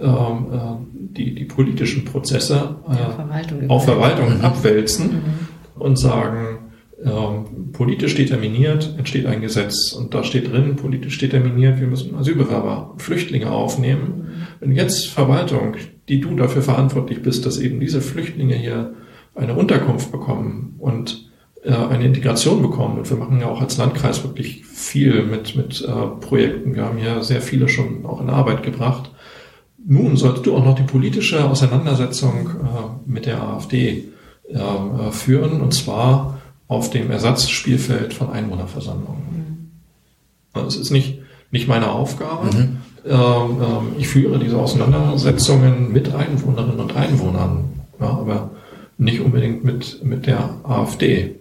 ähm, 0.00 0.46
äh, 0.52 0.58
die, 1.16 1.34
die 1.34 1.44
politischen 1.44 2.04
Prozesse 2.04 2.76
äh, 2.88 3.14
Verwaltung 3.14 3.70
auf 3.70 3.84
Verwaltung 3.84 4.40
abwälzen 4.42 5.06
mhm. 5.06 5.22
und 5.80 5.96
sagen, 5.98 6.58
ähm, 7.04 7.55
politisch 7.76 8.14
determiniert 8.14 8.94
entsteht 8.96 9.26
ein 9.26 9.42
Gesetz 9.42 9.92
und 9.92 10.14
da 10.14 10.24
steht 10.24 10.50
drin, 10.50 10.76
politisch 10.76 11.18
determiniert, 11.18 11.78
wir 11.78 11.86
müssen 11.86 12.14
Asylbewerber, 12.14 12.94
Flüchtlinge 12.96 13.50
aufnehmen. 13.50 14.28
Wenn 14.60 14.72
jetzt 14.72 15.08
Verwaltung, 15.08 15.74
die 16.08 16.20
du 16.20 16.34
dafür 16.36 16.62
verantwortlich 16.62 17.22
bist, 17.22 17.44
dass 17.44 17.58
eben 17.58 17.78
diese 17.78 18.00
Flüchtlinge 18.00 18.54
hier 18.54 18.94
eine 19.34 19.54
Unterkunft 19.54 20.10
bekommen 20.10 20.76
und 20.78 21.30
äh, 21.64 21.74
eine 21.74 22.06
Integration 22.06 22.62
bekommen. 22.62 22.96
Und 22.96 23.10
wir 23.10 23.18
machen 23.18 23.40
ja 23.40 23.46
auch 23.46 23.60
als 23.60 23.76
Landkreis 23.76 24.24
wirklich 24.24 24.64
viel 24.64 25.24
mit, 25.24 25.54
mit 25.54 25.82
äh, 25.82 26.06
Projekten. 26.26 26.74
Wir 26.74 26.84
haben 26.84 26.96
hier 26.96 27.22
sehr 27.22 27.42
viele 27.42 27.68
schon 27.68 28.06
auch 28.06 28.22
in 28.22 28.30
Arbeit 28.30 28.62
gebracht. 28.62 29.10
Nun 29.84 30.16
solltest 30.16 30.46
du 30.46 30.56
auch 30.56 30.64
noch 30.64 30.76
die 30.76 30.82
politische 30.82 31.44
Auseinandersetzung 31.44 32.48
äh, 32.48 33.10
mit 33.10 33.26
der 33.26 33.42
AfD 33.42 34.04
äh, 34.48 34.54
äh, 34.54 35.10
führen, 35.10 35.60
und 35.60 35.74
zwar 35.74 36.35
auf 36.68 36.90
dem 36.90 37.10
Ersatzspielfeld 37.10 38.14
von 38.14 38.30
Einwohnerversammlungen. 38.30 39.22
Mhm. 39.30 39.70
Das 40.52 40.76
ist 40.76 40.90
nicht, 40.90 41.20
nicht 41.50 41.68
meine 41.68 41.90
Aufgabe. 41.90 42.46
Mhm. 42.46 42.76
Ähm, 43.04 43.12
ähm, 43.60 43.92
ich 43.98 44.08
führe 44.08 44.38
diese 44.38 44.58
Auseinandersetzungen 44.58 45.92
mit 45.92 46.12
Einwohnerinnen 46.12 46.80
und 46.80 46.96
Einwohnern, 46.96 47.64
ja, 48.00 48.08
aber 48.08 48.50
nicht 48.98 49.20
unbedingt 49.20 49.64
mit, 49.64 50.04
mit 50.04 50.26
der 50.26 50.56
AfD. 50.64 51.36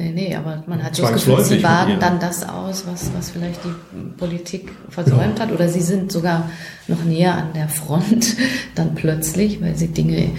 Nee, 0.00 0.12
nee, 0.14 0.34
aber 0.34 0.62
man 0.66 0.82
hat 0.82 0.98
das 0.98 1.12
Gefühl, 1.12 1.44
sie 1.44 1.58
baden 1.58 2.00
dann 2.00 2.18
das 2.18 2.48
aus, 2.48 2.84
was, 2.90 3.10
was 3.14 3.30
vielleicht 3.30 3.60
die 3.64 4.00
Politik 4.16 4.72
versäumt 4.88 5.38
ja. 5.38 5.44
hat. 5.44 5.52
Oder 5.52 5.68
sie 5.68 5.82
sind 5.82 6.10
sogar 6.10 6.48
noch 6.88 7.04
näher 7.04 7.36
an 7.36 7.52
der 7.54 7.68
Front 7.68 8.34
dann 8.74 8.94
plötzlich, 8.94 9.60
weil 9.60 9.76
sie 9.76 9.88
Dinge 9.88 10.16
äh, 10.16 10.30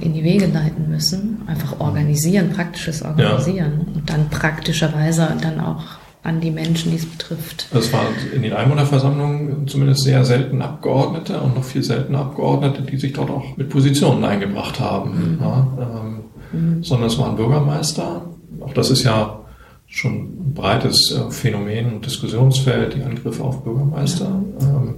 in 0.00 0.14
die 0.14 0.24
Wege 0.24 0.46
leiten 0.46 0.90
müssen. 0.90 1.42
Einfach 1.46 1.78
organisieren, 1.78 2.50
praktisches 2.50 3.02
Organisieren. 3.02 3.84
Ja. 3.86 3.94
Und 3.94 4.10
dann 4.10 4.28
praktischerweise 4.30 5.28
dann 5.40 5.60
auch 5.60 5.84
an 6.24 6.40
die 6.40 6.50
Menschen, 6.50 6.90
die 6.90 6.96
es 6.96 7.06
betrifft. 7.06 7.68
Das 7.72 7.92
waren 7.92 8.08
in 8.34 8.42
den 8.42 8.52
Einwohnerversammlungen 8.52 9.68
zumindest 9.68 10.02
sehr 10.02 10.24
selten 10.24 10.60
Abgeordnete 10.60 11.40
und 11.40 11.54
noch 11.54 11.62
viel 11.62 11.84
seltener 11.84 12.22
Abgeordnete, 12.22 12.82
die 12.82 12.96
sich 12.96 13.12
dort 13.12 13.30
auch 13.30 13.56
mit 13.56 13.68
Positionen 13.68 14.24
eingebracht 14.24 14.80
haben. 14.80 15.36
Mhm. 15.36 15.38
Ja, 15.40 15.68
ähm, 15.78 16.18
mhm. 16.52 16.82
Sondern 16.82 17.06
es 17.06 17.18
waren 17.18 17.36
Bürgermeister, 17.36 18.25
auch 18.66 18.74
das 18.74 18.90
ist 18.90 19.04
ja 19.04 19.40
schon 19.86 20.12
ein 20.14 20.54
breites 20.54 21.12
äh, 21.12 21.30
Phänomen 21.30 21.94
und 21.94 22.06
Diskussionsfeld, 22.06 22.94
die 22.94 23.02
Angriffe 23.02 23.44
auf 23.44 23.62
Bürgermeister. 23.62 24.42
Ähm, 24.60 24.94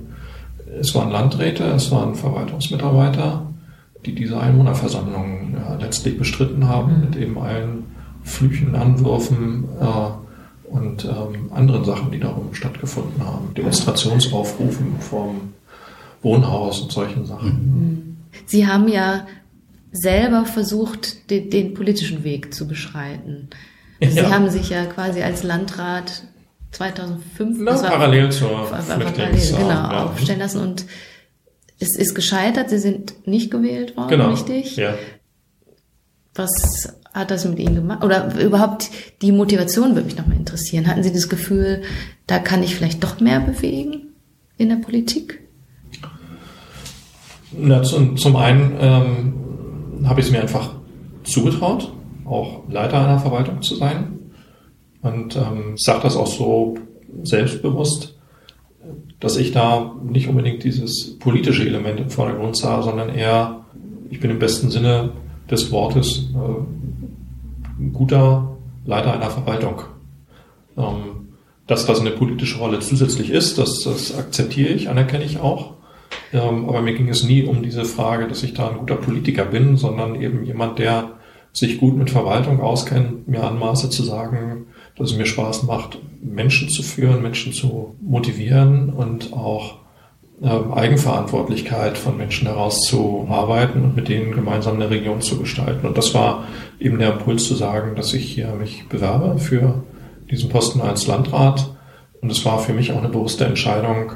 es 0.80 0.94
waren 0.94 1.10
Landräte, 1.10 1.64
es 1.64 1.90
waren 1.90 2.14
Verwaltungsmitarbeiter, 2.14 3.46
die 4.04 4.14
diese 4.14 4.38
Einwohnerversammlungen 4.40 5.56
letztlich 5.80 6.18
bestritten 6.18 6.68
haben 6.68 6.94
mhm. 6.94 7.00
mit 7.00 7.16
eben 7.16 7.38
allen 7.38 7.84
Flüchen, 8.22 8.74
Anwürfen 8.74 9.64
äh, 9.80 10.74
und 10.74 11.04
ähm, 11.04 11.50
anderen 11.52 11.84
Sachen, 11.84 12.10
die 12.10 12.20
darum 12.20 12.54
stattgefunden 12.54 13.24
haben. 13.24 13.54
Demonstrationsaufrufen 13.54 15.00
vom 15.00 15.52
Wohnhaus 16.22 16.80
und 16.80 16.92
solchen 16.92 17.26
Sachen. 17.26 17.48
Mhm. 17.48 18.16
Sie 18.46 18.66
haben 18.66 18.88
ja 18.88 19.26
selber 19.92 20.44
versucht, 20.44 21.30
den, 21.30 21.50
den 21.50 21.74
politischen 21.74 22.24
Weg 22.24 22.54
zu 22.54 22.66
beschreiten. 22.68 23.48
Also 24.00 24.16
ja. 24.16 24.24
Sie 24.24 24.34
haben 24.34 24.50
sich 24.50 24.70
ja 24.70 24.84
quasi 24.86 25.22
als 25.22 25.42
Landrat 25.42 26.22
2005 26.72 27.58
Na, 27.60 27.76
parallel 27.76 28.30
zur 28.30 28.68
parallel, 28.68 29.30
genau, 29.30 29.68
ja. 29.68 30.04
aufstellen 30.04 30.40
lassen 30.40 30.60
und 30.60 30.84
es 31.80 31.96
ist 31.96 32.14
gescheitert, 32.14 32.70
Sie 32.70 32.78
sind 32.78 33.26
nicht 33.26 33.50
gewählt 33.50 33.96
worden, 33.96 34.08
genau. 34.08 34.30
richtig? 34.30 34.76
Ja. 34.76 34.94
Was 36.34 36.92
hat 37.14 37.30
das 37.30 37.44
mit 37.44 37.58
Ihnen 37.58 37.74
gemacht? 37.74 38.04
Oder 38.04 38.34
überhaupt 38.40 38.90
die 39.22 39.32
Motivation 39.32 39.94
würde 39.94 40.06
mich 40.06 40.16
nochmal 40.16 40.36
interessieren. 40.36 40.86
Hatten 40.86 41.02
Sie 41.02 41.12
das 41.12 41.28
Gefühl, 41.28 41.82
da 42.26 42.38
kann 42.38 42.62
ich 42.62 42.74
vielleicht 42.74 43.02
doch 43.02 43.20
mehr 43.20 43.40
bewegen 43.40 44.08
in 44.56 44.68
der 44.68 44.76
Politik? 44.76 45.40
Na, 47.52 47.82
zum, 47.82 48.16
zum 48.16 48.36
einen 48.36 48.76
ähm, 48.78 49.47
habe 50.08 50.20
ich 50.20 50.26
es 50.26 50.32
mir 50.32 50.40
einfach 50.40 50.74
zugetraut, 51.24 51.92
auch 52.24 52.68
Leiter 52.68 53.04
einer 53.04 53.18
Verwaltung 53.18 53.62
zu 53.62 53.76
sein. 53.76 54.18
Und 55.02 55.36
ähm, 55.36 55.74
sage 55.76 56.02
das 56.02 56.16
auch 56.16 56.26
so 56.26 56.76
selbstbewusst, 57.22 58.18
dass 59.20 59.36
ich 59.36 59.52
da 59.52 59.94
nicht 60.02 60.28
unbedingt 60.28 60.64
dieses 60.64 61.18
politische 61.18 61.66
Element 61.66 62.00
im 62.00 62.10
Vordergrund 62.10 62.56
sah, 62.56 62.82
sondern 62.82 63.10
eher, 63.10 63.64
ich 64.10 64.20
bin 64.20 64.30
im 64.30 64.38
besten 64.38 64.70
Sinne 64.70 65.10
des 65.50 65.70
Wortes 65.70 66.30
äh, 66.34 67.80
ein 67.80 67.92
guter 67.92 68.56
Leiter 68.84 69.12
einer 69.12 69.30
Verwaltung. 69.30 69.82
Ähm, 70.76 71.28
dass 71.66 71.84
das 71.84 72.00
eine 72.00 72.12
politische 72.12 72.58
Rolle 72.58 72.80
zusätzlich 72.80 73.30
ist, 73.30 73.58
das, 73.58 73.82
das 73.84 74.16
akzeptiere 74.16 74.70
ich, 74.70 74.88
anerkenne 74.88 75.24
ich 75.24 75.38
auch. 75.38 75.74
Ähm, 76.32 76.68
aber 76.68 76.82
mir 76.82 76.94
ging 76.94 77.08
es 77.08 77.24
nie 77.24 77.44
um 77.44 77.62
diese 77.62 77.84
Frage, 77.84 78.28
dass 78.28 78.42
ich 78.42 78.54
da 78.54 78.68
ein 78.68 78.78
guter 78.78 78.96
Politiker 78.96 79.44
bin, 79.44 79.76
sondern 79.76 80.20
eben 80.20 80.44
jemand, 80.44 80.78
der 80.78 81.12
sich 81.52 81.78
gut 81.78 81.96
mit 81.96 82.10
Verwaltung 82.10 82.60
auskennt, 82.60 83.26
mir 83.28 83.42
anmaße 83.44 83.90
zu 83.90 84.02
sagen, 84.02 84.66
dass 84.96 85.10
es 85.10 85.16
mir 85.16 85.26
Spaß 85.26 85.64
macht, 85.64 85.98
Menschen 86.22 86.68
zu 86.68 86.82
führen, 86.82 87.22
Menschen 87.22 87.52
zu 87.52 87.96
motivieren 88.00 88.90
und 88.90 89.32
auch 89.32 89.78
ähm, 90.42 90.72
Eigenverantwortlichkeit 90.72 91.98
von 91.98 92.16
Menschen 92.16 92.46
heraus 92.46 92.82
zu 92.82 93.26
arbeiten 93.28 93.82
und 93.82 93.96
mit 93.96 94.08
denen 94.08 94.32
gemeinsam 94.32 94.76
eine 94.76 94.90
Region 94.90 95.20
zu 95.20 95.38
gestalten. 95.38 95.86
Und 95.86 95.98
das 95.98 96.14
war 96.14 96.44
eben 96.78 96.98
der 96.98 97.14
Impuls 97.14 97.44
zu 97.44 97.54
sagen, 97.54 97.96
dass 97.96 98.14
ich 98.14 98.24
hier 98.24 98.52
mich 98.54 98.88
bewerbe 98.88 99.38
für 99.38 99.82
diesen 100.30 100.48
Posten 100.48 100.80
als 100.80 101.06
Landrat. 101.06 101.74
Und 102.20 102.30
es 102.30 102.44
war 102.44 102.58
für 102.60 102.72
mich 102.72 102.92
auch 102.92 102.98
eine 102.98 103.08
bewusste 103.08 103.46
Entscheidung, 103.46 104.12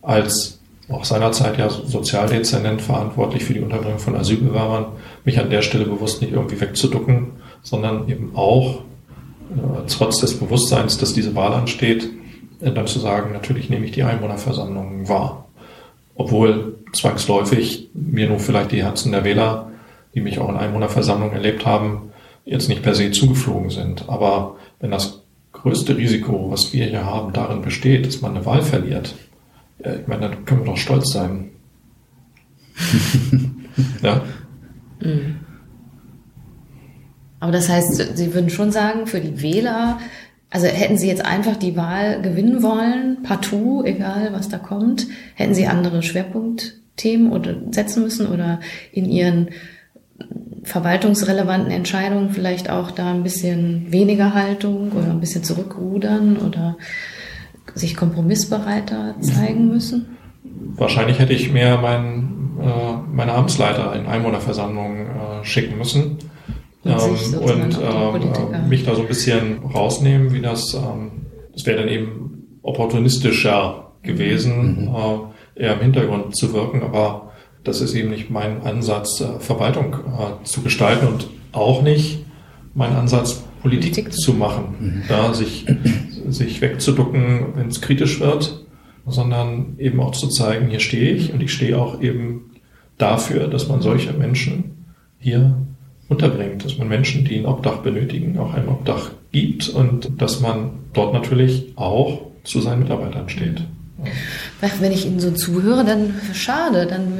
als 0.00 0.59
auch 0.90 1.04
seinerzeit 1.04 1.58
ja 1.58 1.70
Sozialdezernent 1.70 2.82
verantwortlich 2.82 3.44
für 3.44 3.54
die 3.54 3.60
Unterbringung 3.60 3.98
von 3.98 4.16
Asylbewerbern, 4.16 4.86
mich 5.24 5.38
an 5.38 5.50
der 5.50 5.62
Stelle 5.62 5.84
bewusst 5.84 6.20
nicht 6.20 6.32
irgendwie 6.32 6.60
wegzuducken, 6.60 7.28
sondern 7.62 8.08
eben 8.08 8.32
auch 8.34 8.80
äh, 9.50 9.86
trotz 9.88 10.18
des 10.18 10.38
Bewusstseins, 10.38 10.98
dass 10.98 11.12
diese 11.12 11.34
Wahl 11.34 11.52
ansteht, 11.52 12.08
äh, 12.60 12.72
dann 12.72 12.86
zu 12.86 12.98
sagen, 12.98 13.32
natürlich 13.32 13.70
nehme 13.70 13.86
ich 13.86 13.92
die 13.92 14.02
Einwohnerversammlungen 14.02 15.08
wahr. 15.08 15.46
Obwohl 16.14 16.78
zwangsläufig 16.92 17.90
mir 17.94 18.28
nur 18.28 18.40
vielleicht 18.40 18.72
die 18.72 18.82
Herzen 18.82 19.12
der 19.12 19.24
Wähler, 19.24 19.70
die 20.14 20.20
mich 20.20 20.38
auch 20.38 20.48
in 20.48 20.56
Einwohnerversammlungen 20.56 21.34
erlebt 21.34 21.64
haben, 21.66 22.10
jetzt 22.44 22.68
nicht 22.68 22.82
per 22.82 22.94
se 22.94 23.10
zugeflogen 23.10 23.70
sind. 23.70 24.08
Aber 24.08 24.56
wenn 24.80 24.90
das 24.90 25.22
größte 25.52 25.96
Risiko, 25.96 26.50
was 26.50 26.72
wir 26.72 26.86
hier 26.86 27.04
haben, 27.04 27.32
darin 27.32 27.62
besteht, 27.62 28.06
dass 28.06 28.20
man 28.20 28.36
eine 28.36 28.46
Wahl 28.46 28.62
verliert, 28.62 29.14
ja, 29.84 29.94
ich 29.94 30.06
meine, 30.06 30.28
dann 30.28 30.44
können 30.44 30.60
wir 30.60 30.66
doch 30.66 30.76
stolz 30.76 31.12
sein. 31.12 31.50
ja. 34.02 34.22
Mhm. 35.00 35.36
Aber 37.40 37.52
das 37.52 37.68
heißt, 37.68 38.16
Sie 38.16 38.34
würden 38.34 38.50
schon 38.50 38.70
sagen, 38.70 39.06
für 39.06 39.20
die 39.20 39.40
Wähler, 39.40 39.98
also 40.50 40.66
hätten 40.66 40.98
Sie 40.98 41.08
jetzt 41.08 41.24
einfach 41.24 41.56
die 41.56 41.76
Wahl 41.76 42.20
gewinnen 42.20 42.62
wollen, 42.62 43.22
partout, 43.22 43.84
egal 43.84 44.32
was 44.32 44.48
da 44.48 44.58
kommt, 44.58 45.06
hätten 45.34 45.54
Sie 45.54 45.66
andere 45.66 46.02
Schwerpunktthemen 46.02 47.32
oder 47.32 47.56
setzen 47.70 48.02
müssen 48.02 48.26
oder 48.26 48.60
in 48.92 49.06
Ihren 49.06 49.48
verwaltungsrelevanten 50.64 51.70
Entscheidungen 51.70 52.30
vielleicht 52.30 52.68
auch 52.68 52.90
da 52.90 53.10
ein 53.12 53.22
bisschen 53.22 53.90
weniger 53.90 54.34
Haltung 54.34 54.92
oder 54.92 55.10
ein 55.10 55.20
bisschen 55.20 55.42
zurückrudern 55.42 56.36
oder 56.36 56.76
sich 57.74 57.96
kompromissbereiter 57.96 59.14
zeigen 59.20 59.68
müssen? 59.68 60.16
Wahrscheinlich 60.76 61.18
hätte 61.18 61.32
ich 61.32 61.52
mehr 61.52 61.78
mein, 61.78 62.58
äh, 62.60 63.14
meine 63.14 63.32
Amtsleiter 63.32 63.94
in 63.94 64.06
Einwohnerversammlungen 64.06 65.06
äh, 65.06 65.44
schicken 65.44 65.78
müssen 65.78 66.18
ähm, 66.84 66.94
und 67.40 67.78
ähm, 67.78 68.68
mich 68.68 68.84
da 68.84 68.94
so 68.94 69.02
ein 69.02 69.08
bisschen 69.08 69.58
rausnehmen, 69.58 70.32
wie 70.32 70.40
das, 70.40 70.74
ähm, 70.74 71.10
das 71.52 71.66
wäre 71.66 71.80
dann 71.80 71.88
eben 71.88 72.58
opportunistischer 72.62 73.92
gewesen, 74.02 74.88
mhm. 74.88 74.94
äh, 75.56 75.62
eher 75.62 75.74
im 75.74 75.80
Hintergrund 75.80 76.36
zu 76.36 76.52
wirken, 76.52 76.82
aber 76.82 77.32
das 77.64 77.80
ist 77.80 77.94
eben 77.94 78.10
nicht 78.10 78.30
mein 78.30 78.62
Ansatz, 78.62 79.20
äh, 79.20 79.38
Verwaltung 79.40 79.94
äh, 79.94 80.44
zu 80.44 80.62
gestalten 80.62 81.06
und 81.06 81.28
auch 81.52 81.82
nicht 81.82 82.24
mein 82.74 82.94
Ansatz, 82.94 83.42
Politik, 83.60 84.04
Politik 84.04 84.12
zu 84.14 84.32
machen, 84.32 84.74
mhm. 84.78 85.02
ja, 85.08 85.34
sich, 85.34 85.66
sich 86.32 86.60
wegzuducken, 86.60 87.54
wenn 87.54 87.68
es 87.68 87.80
kritisch 87.80 88.20
wird, 88.20 88.64
sondern 89.06 89.76
eben 89.78 90.00
auch 90.00 90.12
zu 90.12 90.28
zeigen, 90.28 90.68
hier 90.68 90.80
stehe 90.80 91.12
ich 91.12 91.32
und 91.32 91.42
ich 91.42 91.52
stehe 91.52 91.78
auch 91.78 92.00
eben 92.00 92.50
dafür, 92.98 93.48
dass 93.48 93.68
man 93.68 93.80
solche 93.80 94.12
Menschen 94.12 94.86
hier 95.18 95.56
unterbringt, 96.08 96.64
dass 96.64 96.78
man 96.78 96.88
Menschen, 96.88 97.24
die 97.24 97.38
ein 97.38 97.46
Obdach 97.46 97.78
benötigen, 97.78 98.38
auch 98.38 98.54
ein 98.54 98.68
Obdach 98.68 99.10
gibt 99.32 99.68
und 99.68 100.20
dass 100.20 100.40
man 100.40 100.70
dort 100.92 101.12
natürlich 101.12 101.72
auch 101.76 102.30
zu 102.44 102.60
seinen 102.60 102.80
Mitarbeitern 102.80 103.28
steht. 103.28 103.62
Wenn 104.60 104.92
ich 104.92 105.06
Ihnen 105.06 105.20
so 105.20 105.30
zuhöre, 105.30 105.84
dann 105.84 106.14
schade, 106.34 106.86
dann 106.86 107.12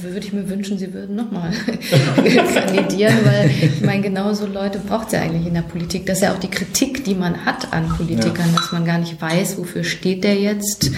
würde 0.00 0.26
ich 0.26 0.32
mir 0.32 0.48
wünschen, 0.48 0.78
Sie 0.78 0.94
würden 0.94 1.16
nochmal 1.16 1.50
kandidieren, 2.54 3.14
weil 3.24 3.50
ich 3.50 3.80
meine, 3.80 4.02
genauso 4.02 4.46
Leute 4.46 4.78
braucht 4.78 5.08
es 5.08 5.14
ja 5.14 5.20
eigentlich 5.20 5.46
in 5.46 5.54
der 5.54 5.62
Politik. 5.62 6.06
Das 6.06 6.18
ist 6.18 6.22
ja 6.22 6.32
auch 6.32 6.38
die 6.38 6.50
Kritik, 6.50 7.04
die 7.04 7.14
man 7.14 7.44
hat 7.44 7.72
an 7.72 7.88
Politikern, 7.88 8.46
ja. 8.52 8.56
dass 8.56 8.70
man 8.70 8.84
gar 8.84 8.98
nicht 8.98 9.20
weiß, 9.20 9.58
wofür 9.58 9.82
steht 9.82 10.22
der 10.22 10.36
jetzt. 10.36 10.92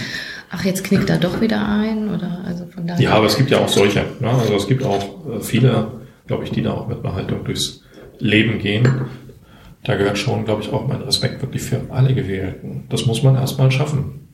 Ach, 0.51 0.63
jetzt 0.63 0.83
knickt 0.83 1.09
er 1.09 1.17
doch 1.17 1.41
wieder 1.41 1.67
ein 1.67 2.09
oder 2.13 2.43
also 2.45 2.67
von 2.67 2.85
daher. 2.85 3.01
Ja, 3.01 3.11
aber 3.13 3.25
es 3.25 3.35
gibt 3.35 3.49
ja 3.49 3.59
auch 3.59 3.67
solche. 3.67 4.05
Ne? 4.19 4.29
Also 4.29 4.55
es 4.55 4.67
gibt 4.67 4.83
auch 4.83 5.03
äh, 5.27 5.41
viele, 5.41 6.01
glaube 6.27 6.43
ich, 6.43 6.51
die 6.51 6.61
da 6.61 6.73
auch 6.73 6.87
mit 6.87 7.03
einer 7.03 7.15
Haltung 7.15 7.43
durchs 7.43 7.81
Leben 8.19 8.59
gehen. 8.59 8.87
Da 9.83 9.95
gehört 9.95 10.17
schon, 10.17 10.45
glaube 10.45 10.61
ich, 10.61 10.71
auch 10.71 10.87
mein 10.87 11.01
Respekt 11.01 11.41
wirklich 11.41 11.63
für 11.63 11.81
alle 11.89 12.13
Gewählten. 12.13 12.85
Das 12.89 13.05
muss 13.05 13.23
man 13.23 13.35
erstmal 13.35 13.71
schaffen 13.71 14.26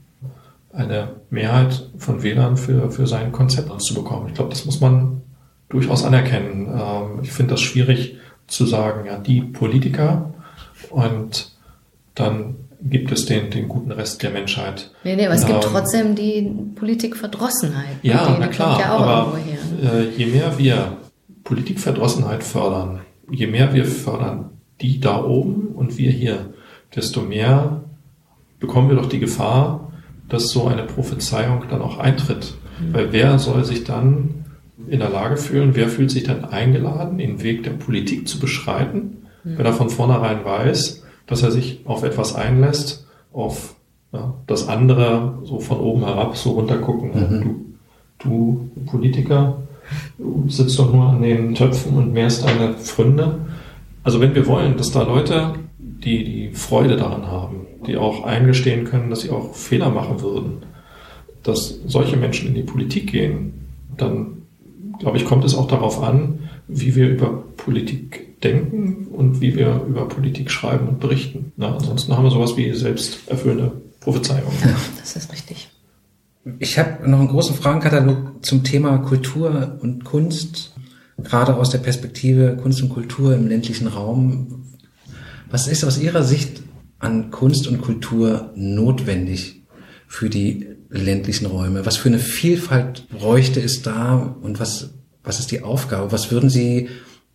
eine 0.74 1.16
Mehrheit 1.30 1.90
von 1.98 2.24
Wählern 2.24 2.58
für, 2.58 2.90
für 2.92 3.08
sein 3.08 3.32
Konzept 3.32 3.70
zu 3.82 3.94
bekommen. 3.94 4.28
Ich 4.28 4.34
glaube, 4.34 4.50
das 4.50 4.66
muss 4.66 4.82
man 4.82 5.22
durchaus 5.70 6.04
anerkennen. 6.04 6.68
Ähm, 6.68 7.20
ich 7.22 7.32
finde 7.32 7.52
das 7.52 7.62
schwierig 7.62 8.18
zu 8.48 8.66
sagen, 8.66 9.06
ja, 9.06 9.18
die 9.18 9.42
Politiker 9.42 10.34
und 10.90 11.52
dann 12.16 12.56
gibt 12.82 13.12
es 13.12 13.26
den, 13.26 13.50
den 13.50 13.70
guten 13.70 13.92
Rest 13.92 14.22
der 14.24 14.32
Menschheit. 14.32 14.92
Nee, 15.04 15.16
nee, 15.16 15.26
aber 15.26 15.36
es 15.36 15.44
ähm, 15.44 15.48
gibt 15.48 15.64
trotzdem 15.64 16.16
die 16.16 16.54
Politikverdrossenheit. 16.76 17.98
Ja, 18.02 18.36
na 18.40 18.48
klar, 18.48 18.80
ja 18.80 18.98
aber 18.98 19.38
äh, 19.82 20.10
je 20.10 20.26
mehr 20.26 20.58
wir 20.58 20.98
Politikverdrossenheit 21.44 22.44
fördern, 22.44 23.02
je 23.32 23.48
mehr 23.48 23.74
wir 23.74 23.86
fördern 23.86 24.50
die 24.82 25.00
da 25.00 25.24
oben 25.24 25.68
und 25.68 25.98
wir 25.98 26.12
hier, 26.12 26.54
desto 26.94 27.22
mehr 27.22 27.84
bekommen 28.60 28.90
wir 28.90 28.98
doch 28.98 29.08
die 29.08 29.20
Gefahr, 29.20 29.93
dass 30.34 30.50
so 30.50 30.68
eine 30.68 30.84
Prophezeiung 30.84 31.64
dann 31.70 31.82
auch 31.82 32.00
eintritt. 32.00 32.56
Mhm. 32.82 32.94
Weil 32.94 33.14
wer 33.14 33.40
soll 33.40 33.64
sich 33.64 33.84
dann 33.84 34.46
in 34.88 35.00
der 35.00 35.10
Lage 35.10 35.38
fühlen, 35.38 35.76
wer 35.76 35.88
fühlt 35.88 36.12
sich 36.12 36.24
dann 36.24 36.46
eingeladen, 36.46 37.20
den 37.20 37.44
Weg 37.44 37.64
der 37.64 37.72
Politik 37.72 38.28
zu 38.28 38.40
beschreiten, 38.40 39.28
mhm. 39.44 39.58
wenn 39.58 39.66
er 39.66 39.74
von 39.74 39.90
vornherein 39.90 40.44
weiß, 40.44 41.04
dass 41.28 41.44
er 41.44 41.52
sich 41.52 41.82
auf 41.86 42.04
etwas 42.04 42.36
einlässt, 42.36 43.06
auf 43.32 43.76
ja, 44.12 44.34
das 44.48 44.68
andere 44.68 45.40
so 45.44 45.60
von 45.60 45.80
oben 45.80 46.04
herab 46.04 46.36
so 46.36 46.52
runtergucken. 46.52 47.12
Mhm. 47.12 47.42
Du, 48.20 48.70
du 48.76 48.86
Politiker, 48.86 49.58
du 50.18 50.46
sitzt 50.50 50.78
doch 50.80 50.92
nur 50.92 51.06
an 51.06 51.22
den 51.22 51.56
Töpfen 51.56 51.98
und 51.98 52.14
mehrst 52.14 52.44
deine 52.44 52.74
Pfründe. 52.74 53.40
Also 54.04 54.20
wenn 54.20 54.36
wir 54.36 54.48
wollen, 54.48 54.78
dass 54.78 54.92
da 54.92 55.04
Leute, 55.04 55.54
die 56.04 56.24
die 56.24 56.50
Freude 56.54 56.96
daran 56.96 57.28
haben, 57.28 57.68
die 57.88 57.98
auch 57.98 58.24
eingestehen 58.24 58.86
können, 58.86 59.10
dass 59.10 59.22
sie 59.22 59.30
auch 59.30 59.56
Fehler 59.56 59.90
machen 59.90 60.22
würden, 60.22 60.64
dass 61.44 61.80
solche 61.86 62.18
Menschen 62.18 62.50
in 62.50 62.56
die 62.56 62.64
Politik 62.64 63.12
gehen, 63.12 63.54
dann 63.98 64.44
glaube 65.00 65.18
ich, 65.18 65.26
kommt 65.26 65.44
es 65.44 65.56
auch 65.56 65.68
darauf 65.68 66.02
an, 66.02 66.50
wie 66.68 66.96
wir 66.96 67.10
über 67.10 67.44
Politik 67.58 68.42
denken 68.42 69.08
und 69.12 69.42
wie 69.42 69.56
wir 69.56 69.82
über 69.88 70.08
Politik 70.08 70.52
schreiben 70.52 70.88
und 70.88 71.00
berichten. 71.00 71.52
Na, 71.58 71.76
ansonsten 71.76 72.16
haben 72.16 72.24
wir 72.24 72.32
sowas 72.32 72.58
wie 72.58 72.74
selbsterfüllende 72.74 73.72
Prophezeiungen. 74.00 74.52
Ja, 74.64 74.76
das 75.00 75.16
ist 75.16 75.32
richtig. 75.32 75.70
Ich 76.60 76.78
habe 76.78 77.10
noch 77.10 77.20
einen 77.20 77.30
großen 77.30 77.56
Fragenkatalog 77.56 78.44
zum 78.44 78.64
Thema 78.64 78.98
Kultur 78.98 79.78
und 79.82 80.04
Kunst, 80.04 80.74
gerade 81.18 81.56
aus 81.56 81.70
der 81.70 81.78
Perspektive 81.78 82.58
Kunst 82.62 82.82
und 82.82 82.90
Kultur 82.90 83.34
im 83.34 83.48
ländlichen 83.48 83.88
Raum. 83.88 84.63
Was 85.54 85.68
ist 85.68 85.84
aus 85.84 86.00
Ihrer 86.00 86.24
Sicht 86.24 86.64
an 86.98 87.30
Kunst 87.30 87.68
und 87.68 87.80
Kultur 87.80 88.50
notwendig 88.56 89.62
für 90.08 90.28
die 90.28 90.68
ländlichen 90.90 91.46
Räume? 91.46 91.86
Was 91.86 91.96
für 91.96 92.10
eine 92.10 92.18
Vielfalt 92.18 93.08
bräuchte 93.10 93.60
es 93.60 93.84
da 93.84 94.36
und 94.42 94.60
was, 94.60 94.96
was 95.24 95.38
ist 95.38 95.52
die 95.52 95.62
Aufgabe? 95.62 96.12
Was 96.12 96.32
würden 96.32 96.50
Sie 96.50 96.90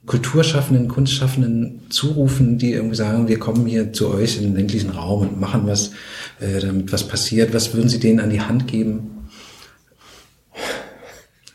Kulturschaffenden, 0.05 0.89
Kunstschaffenden 0.89 1.83
zurufen, 1.91 2.59
die 2.59 2.73
irgendwie 2.73 2.97
sagen, 2.97 3.29
wir 3.29 3.39
kommen 3.39 3.67
hier 3.67 3.93
zu 3.93 4.13
euch 4.13 4.39
in 4.39 4.43
den 4.43 4.57
ländlichen 4.57 4.91
Raum 4.91 5.21
und 5.21 5.41
machen 5.41 5.69
was, 5.69 5.93
äh, 6.41 6.59
damit 6.59 6.93
was 6.93 7.07
passiert? 7.07 7.55
Was 7.55 7.73
würden 7.73 7.89
Sie 7.89 8.01
denen 8.01 8.19
an 8.19 8.31
die 8.31 8.41
Hand 8.41 8.67
geben? 8.67 9.29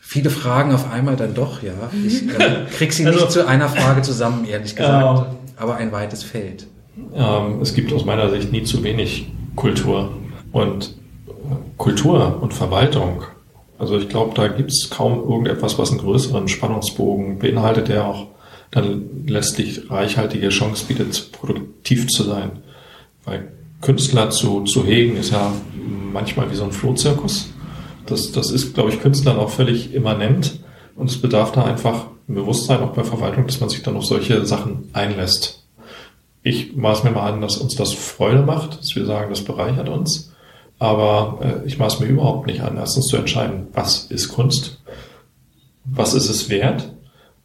Viele 0.00 0.30
Fragen 0.30 0.72
auf 0.72 0.90
einmal 0.90 1.16
dann 1.16 1.34
doch, 1.34 1.62
ja. 1.62 1.74
Ich 2.06 2.26
äh, 2.26 2.64
krieg 2.74 2.94
sie 2.94 3.04
also, 3.04 3.18
nicht 3.18 3.32
zu 3.32 3.46
einer 3.46 3.68
Frage 3.68 4.00
zusammen, 4.00 4.46
ehrlich 4.46 4.74
gesagt. 4.74 5.43
Aber 5.56 5.76
ein 5.76 5.92
weites 5.92 6.22
Feld. 6.22 6.66
Ähm, 7.14 7.60
es 7.60 7.74
gibt 7.74 7.92
aus 7.92 8.04
meiner 8.04 8.30
Sicht 8.30 8.52
nie 8.52 8.64
zu 8.64 8.82
wenig 8.82 9.30
Kultur. 9.56 10.10
Und 10.52 10.94
Kultur 11.76 12.38
und 12.40 12.54
Verwaltung, 12.54 13.22
also 13.78 13.98
ich 13.98 14.08
glaube, 14.08 14.34
da 14.34 14.48
gibt 14.48 14.70
es 14.70 14.88
kaum 14.90 15.20
irgendetwas, 15.20 15.78
was 15.78 15.90
einen 15.90 16.00
größeren 16.00 16.48
Spannungsbogen 16.48 17.38
beinhaltet, 17.38 17.88
der 17.88 18.06
auch 18.06 18.28
dann 18.70 19.26
letztlich 19.26 19.90
reichhaltige 19.90 20.48
Chance 20.48 20.86
bietet, 20.86 21.32
produktiv 21.32 22.08
zu 22.08 22.22
sein. 22.24 22.52
Weil 23.24 23.52
Künstler 23.80 24.30
zu, 24.30 24.62
zu 24.62 24.84
hegen 24.84 25.16
ist 25.16 25.32
ja 25.32 25.52
manchmal 26.12 26.50
wie 26.50 26.56
so 26.56 26.64
ein 26.64 26.72
Flohzirkus. 26.72 27.50
Das, 28.06 28.32
das 28.32 28.50
ist, 28.50 28.74
glaube 28.74 28.90
ich, 28.90 29.00
Künstlern 29.00 29.38
auch 29.38 29.50
völlig 29.50 29.94
immanent. 29.94 30.60
Und 30.96 31.10
es 31.10 31.20
bedarf 31.20 31.52
da 31.52 31.64
einfach 31.64 32.06
ein 32.06 32.13
Bewusstsein 32.26 32.80
auch 32.80 32.92
bei 32.92 33.04
Verwaltung, 33.04 33.46
dass 33.46 33.60
man 33.60 33.68
sich 33.68 33.82
dann 33.82 33.96
auf 33.96 34.06
solche 34.06 34.46
Sachen 34.46 34.88
einlässt. 34.92 35.64
Ich 36.42 36.76
maß 36.76 37.04
mir 37.04 37.10
mal 37.10 37.30
an, 37.30 37.40
dass 37.40 37.56
uns 37.56 37.74
das 37.74 37.92
Freude 37.92 38.42
macht, 38.42 38.78
dass 38.78 38.94
wir 38.96 39.06
sagen, 39.06 39.30
das 39.30 39.44
bereichert 39.44 39.88
uns. 39.88 40.32
Aber 40.78 41.38
äh, 41.40 41.66
ich 41.66 41.78
maß 41.78 42.00
mir 42.00 42.06
überhaupt 42.06 42.46
nicht 42.46 42.60
an, 42.60 42.76
erstens 42.76 43.06
zu 43.06 43.16
entscheiden, 43.16 43.68
was 43.72 44.06
ist 44.06 44.28
Kunst, 44.28 44.82
was 45.84 46.14
ist 46.14 46.28
es 46.28 46.48
wert 46.50 46.92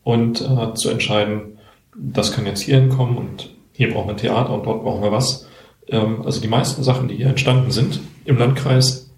und 0.03 0.41
äh, 0.41 0.73
zu 0.73 0.89
entscheiden, 0.89 1.59
das 1.95 2.31
kann 2.31 2.45
jetzt 2.45 2.61
hier 2.61 2.79
hinkommen 2.79 3.17
und 3.17 3.49
hier 3.73 3.93
brauchen 3.93 4.07
wir 4.07 4.13
ein 4.13 4.17
Theater 4.17 4.53
und 4.53 4.65
dort 4.65 4.83
brauchen 4.83 5.03
wir 5.03 5.11
was. 5.11 5.47
Ähm, 5.87 6.23
also 6.25 6.41
die 6.41 6.47
meisten 6.47 6.83
Sachen, 6.83 7.07
die 7.07 7.15
hier 7.15 7.27
entstanden 7.27 7.71
sind 7.71 7.99
im 8.25 8.37
Landkreis, 8.37 9.11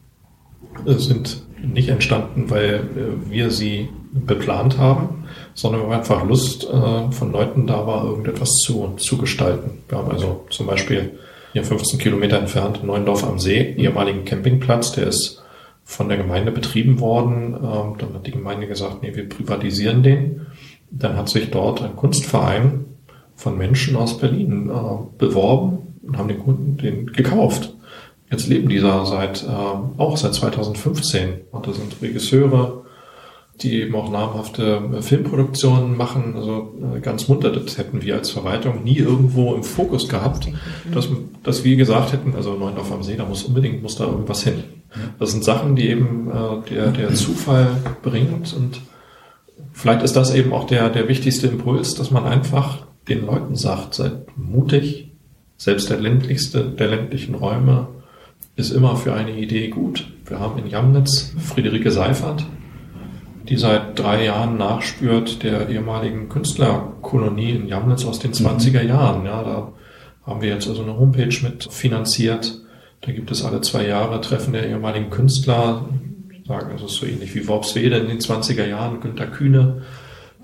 äh, 0.86 0.94
sind 0.94 1.44
nicht 1.64 1.90
entstanden, 1.90 2.50
weil 2.50 2.90
äh, 2.96 3.30
wir 3.30 3.52
sie 3.52 3.90
beplant 4.14 4.78
haben, 4.78 5.26
sondern 5.54 5.88
weil 5.88 5.98
einfach 5.98 6.26
Lust 6.26 6.66
äh, 6.66 7.12
von 7.12 7.32
Leuten 7.32 7.68
da 7.68 7.88
war, 7.88 8.06
irgendetwas 8.06 8.52
zu, 8.66 8.94
zu 8.98 9.18
gestalten. 9.18 9.80
Wir 9.88 9.98
haben 9.98 10.12
also 10.12 10.46
zum 10.50 10.68
Beispiel 10.68 11.18
hier 11.54 11.64
15 11.64 12.00
Kilometer 12.00 12.38
entfernt, 12.38 12.84
Neuendorf 12.84 13.24
am 13.24 13.40
See, 13.40 13.74
ehemaligen 13.78 14.26
Campingplatz, 14.26 14.94
der 14.94 15.08
ist 15.08 15.42
von 15.84 16.08
der 16.08 16.18
Gemeinde 16.18 16.52
betrieben 16.52 17.00
worden. 17.00 17.54
Ähm, 17.56 17.96
dann 17.98 18.14
hat 18.14 18.28
die 18.28 18.32
Gemeinde 18.32 18.68
gesagt, 18.68 19.02
nee, 19.02 19.16
wir 19.16 19.28
privatisieren 19.28 20.04
den. 20.04 20.48
Dann 20.90 21.18
hat 21.18 21.30
sich 21.30 21.52
dort 21.52 21.82
ein 21.82 21.96
Kunstverein 21.96 22.86
von 23.36 23.58
Menschen 23.58 23.96
aus 23.96 24.18
Berlin 24.18 24.70
äh, 24.70 25.18
beworben 25.18 25.96
und 26.04 26.18
haben 26.18 26.28
den 26.28 26.40
Kunden 26.40 26.78
den 26.78 27.08
gekauft. 27.08 27.74
Jetzt 28.30 28.48
leben 28.48 28.70
die 28.70 28.80
da 28.80 29.06
seit, 29.06 29.44
äh, 29.44 29.48
auch 29.98 30.16
seit 30.16 30.34
2015. 30.34 31.42
Und 31.52 31.68
da 31.68 31.74
sind 31.74 32.02
Regisseure, 32.02 32.86
die 33.64 33.82
eben 33.82 33.96
auch 33.96 34.12
namhafte 34.12 34.82
äh, 34.98 35.02
Filmproduktionen 35.02 35.96
machen. 35.96 36.36
Also 36.36 36.74
äh, 36.96 37.00
ganz 37.00 37.28
munter, 37.28 37.52
das 37.52 37.78
hätten 37.78 38.02
wir 38.02 38.16
als 38.16 38.32
Verwaltung 38.32 38.84
nie 38.84 38.98
irgendwo 38.98 39.54
im 39.54 39.64
Fokus 39.64 40.08
gehabt, 40.08 40.48
dass, 40.94 41.10
dass 41.44 41.64
wir 41.64 41.76
gesagt 41.76 42.14
hätten, 42.14 42.36
also 42.36 42.56
Neuendorf 42.56 42.92
am 42.92 43.04
See, 43.04 43.16
da 43.16 43.26
muss 43.26 43.44
unbedingt, 43.44 43.82
muss 43.82 43.96
da 43.96 44.06
irgendwas 44.06 44.44
hin. 44.44 44.64
Das 45.20 45.32
sind 45.32 45.44
Sachen, 45.44 45.76
die 45.76 45.90
eben 45.90 46.30
äh, 46.30 46.70
der, 46.70 46.92
der 46.92 47.14
Zufall 47.14 47.68
bringt 48.02 48.54
und 48.54 48.82
vielleicht 49.74 50.04
ist 50.04 50.16
das 50.16 50.34
eben 50.34 50.54
auch 50.54 50.68
der, 50.68 50.90
der 50.90 51.08
wichtigste 51.08 51.48
Impuls, 51.48 51.96
dass 51.96 52.12
man 52.12 52.26
einfach 52.26 52.86
den 53.08 53.26
Leuten 53.26 53.56
sagt, 53.56 53.94
seid 53.94 54.38
mutig, 54.38 55.12
selbst 55.58 55.90
der 55.90 56.00
ländlichste 56.00 56.64
der 56.64 56.88
ländlichen 56.88 57.36
Räume 57.36 57.88
ist 58.56 58.72
immer 58.72 58.96
für 58.96 59.14
eine 59.14 59.38
Idee 59.38 59.70
gut. 59.70 60.12
Wir 60.26 60.40
haben 60.40 60.60
in 60.60 60.68
Jamnitz 60.68 61.34
Friederike 61.40 61.92
Seifert, 61.92 62.46
die 63.50 63.58
seit 63.58 63.98
drei 63.98 64.26
Jahren 64.26 64.58
nachspürt 64.58 65.44
der 65.44 65.70
ehemaligen 65.70 66.30
Künstlerkolonie 66.30 67.52
in 67.52 67.68
Jamnitz 67.68 68.06
aus 68.06 68.20
den 68.20 68.34
20er 68.34 68.84
mhm. 68.84 68.90
Jahren. 68.90 69.26
Ja, 69.26 69.44
da 69.44 69.74
haben 70.26 70.42
wir 70.42 70.50
jetzt 70.50 70.68
also 70.68 70.84
eine 70.84 70.98
Homepage 70.98 71.36
mit 71.42 71.68
finanziert. 71.72 72.60
Da 73.02 73.12
gibt 73.12 73.32
es 73.32 73.44
alle 73.44 73.62
zwei 73.62 73.88
Jahre 73.88 74.22
Treffen 74.22 74.54
der 74.54 74.68
ehemaligen 74.68 75.10
Künstler. 75.10 75.86
Sagen, 76.48 76.72
es 76.76 76.84
ist 76.84 76.96
so 76.96 77.06
ähnlich 77.06 77.34
wie 77.34 77.48
Worpswede 77.48 77.98
in 77.98 78.08
den 78.08 78.20
20er 78.20 78.68
Jahren. 78.68 79.00
Günter 79.00 79.26
Kühne, 79.26 79.82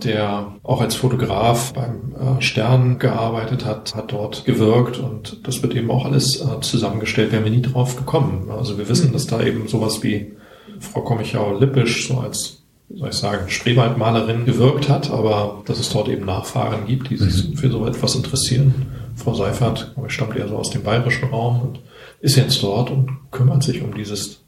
der 0.04 0.54
auch 0.64 0.82
als 0.82 0.96
Fotograf 0.96 1.74
beim 1.74 2.16
äh, 2.16 2.42
Stern 2.42 2.98
gearbeitet 2.98 3.66
hat, 3.66 3.96
hat 3.96 4.12
dort 4.12 4.46
gewirkt 4.46 4.98
und 4.98 5.46
das 5.48 5.62
wird 5.62 5.76
eben 5.76 5.92
auch 5.92 6.06
alles 6.06 6.42
äh, 6.42 6.62
zusammengestellt. 6.62 7.32
Wären 7.32 7.44
wir 7.44 7.52
nie 7.52 7.62
drauf 7.62 7.96
gekommen. 7.96 8.50
Also 8.50 8.78
wir 8.80 8.90
wissen, 8.90 9.10
mhm. 9.10 9.14
dass 9.14 9.28
da 9.28 9.42
eben 9.42 9.68
sowas 9.68 10.02
wie 10.02 10.34
Frau 10.80 11.02
Kommichau-Lippisch 11.02 12.08
so 12.08 12.20
als 12.20 12.57
soll 12.93 13.10
ich 13.10 13.15
sagen, 13.15 13.50
Spreewaldmalerin 13.50 14.45
gewirkt 14.45 14.89
hat, 14.89 15.12
aber 15.12 15.62
dass 15.65 15.80
es 15.80 15.89
dort 15.89 16.08
eben 16.08 16.26
Nachfahren 16.26 16.88
gibt, 16.88 17.10
die 17.10 17.17
sich 17.17 17.50
mhm. 17.50 17.58
für 17.58 17.69
so 17.69 17.86
etwas 17.86 18.15
interessieren. 18.15 18.88
Frau 19.15 19.34
Seifert 19.34 19.93
stammt 20.08 20.38
ja 20.38 20.47
so 20.47 20.58
aus 20.58 20.69
dem 20.69 20.84
bayerischen 20.84 21.30
Raum 21.30 21.62
und 21.62 21.80
ist 22.21 22.38
jetzt 22.38 22.62
dort 22.63 22.89
und 22.89 23.10
kümmert 23.32 23.63
sich 23.63 23.82
um 23.82 23.93
dieses 23.93 24.41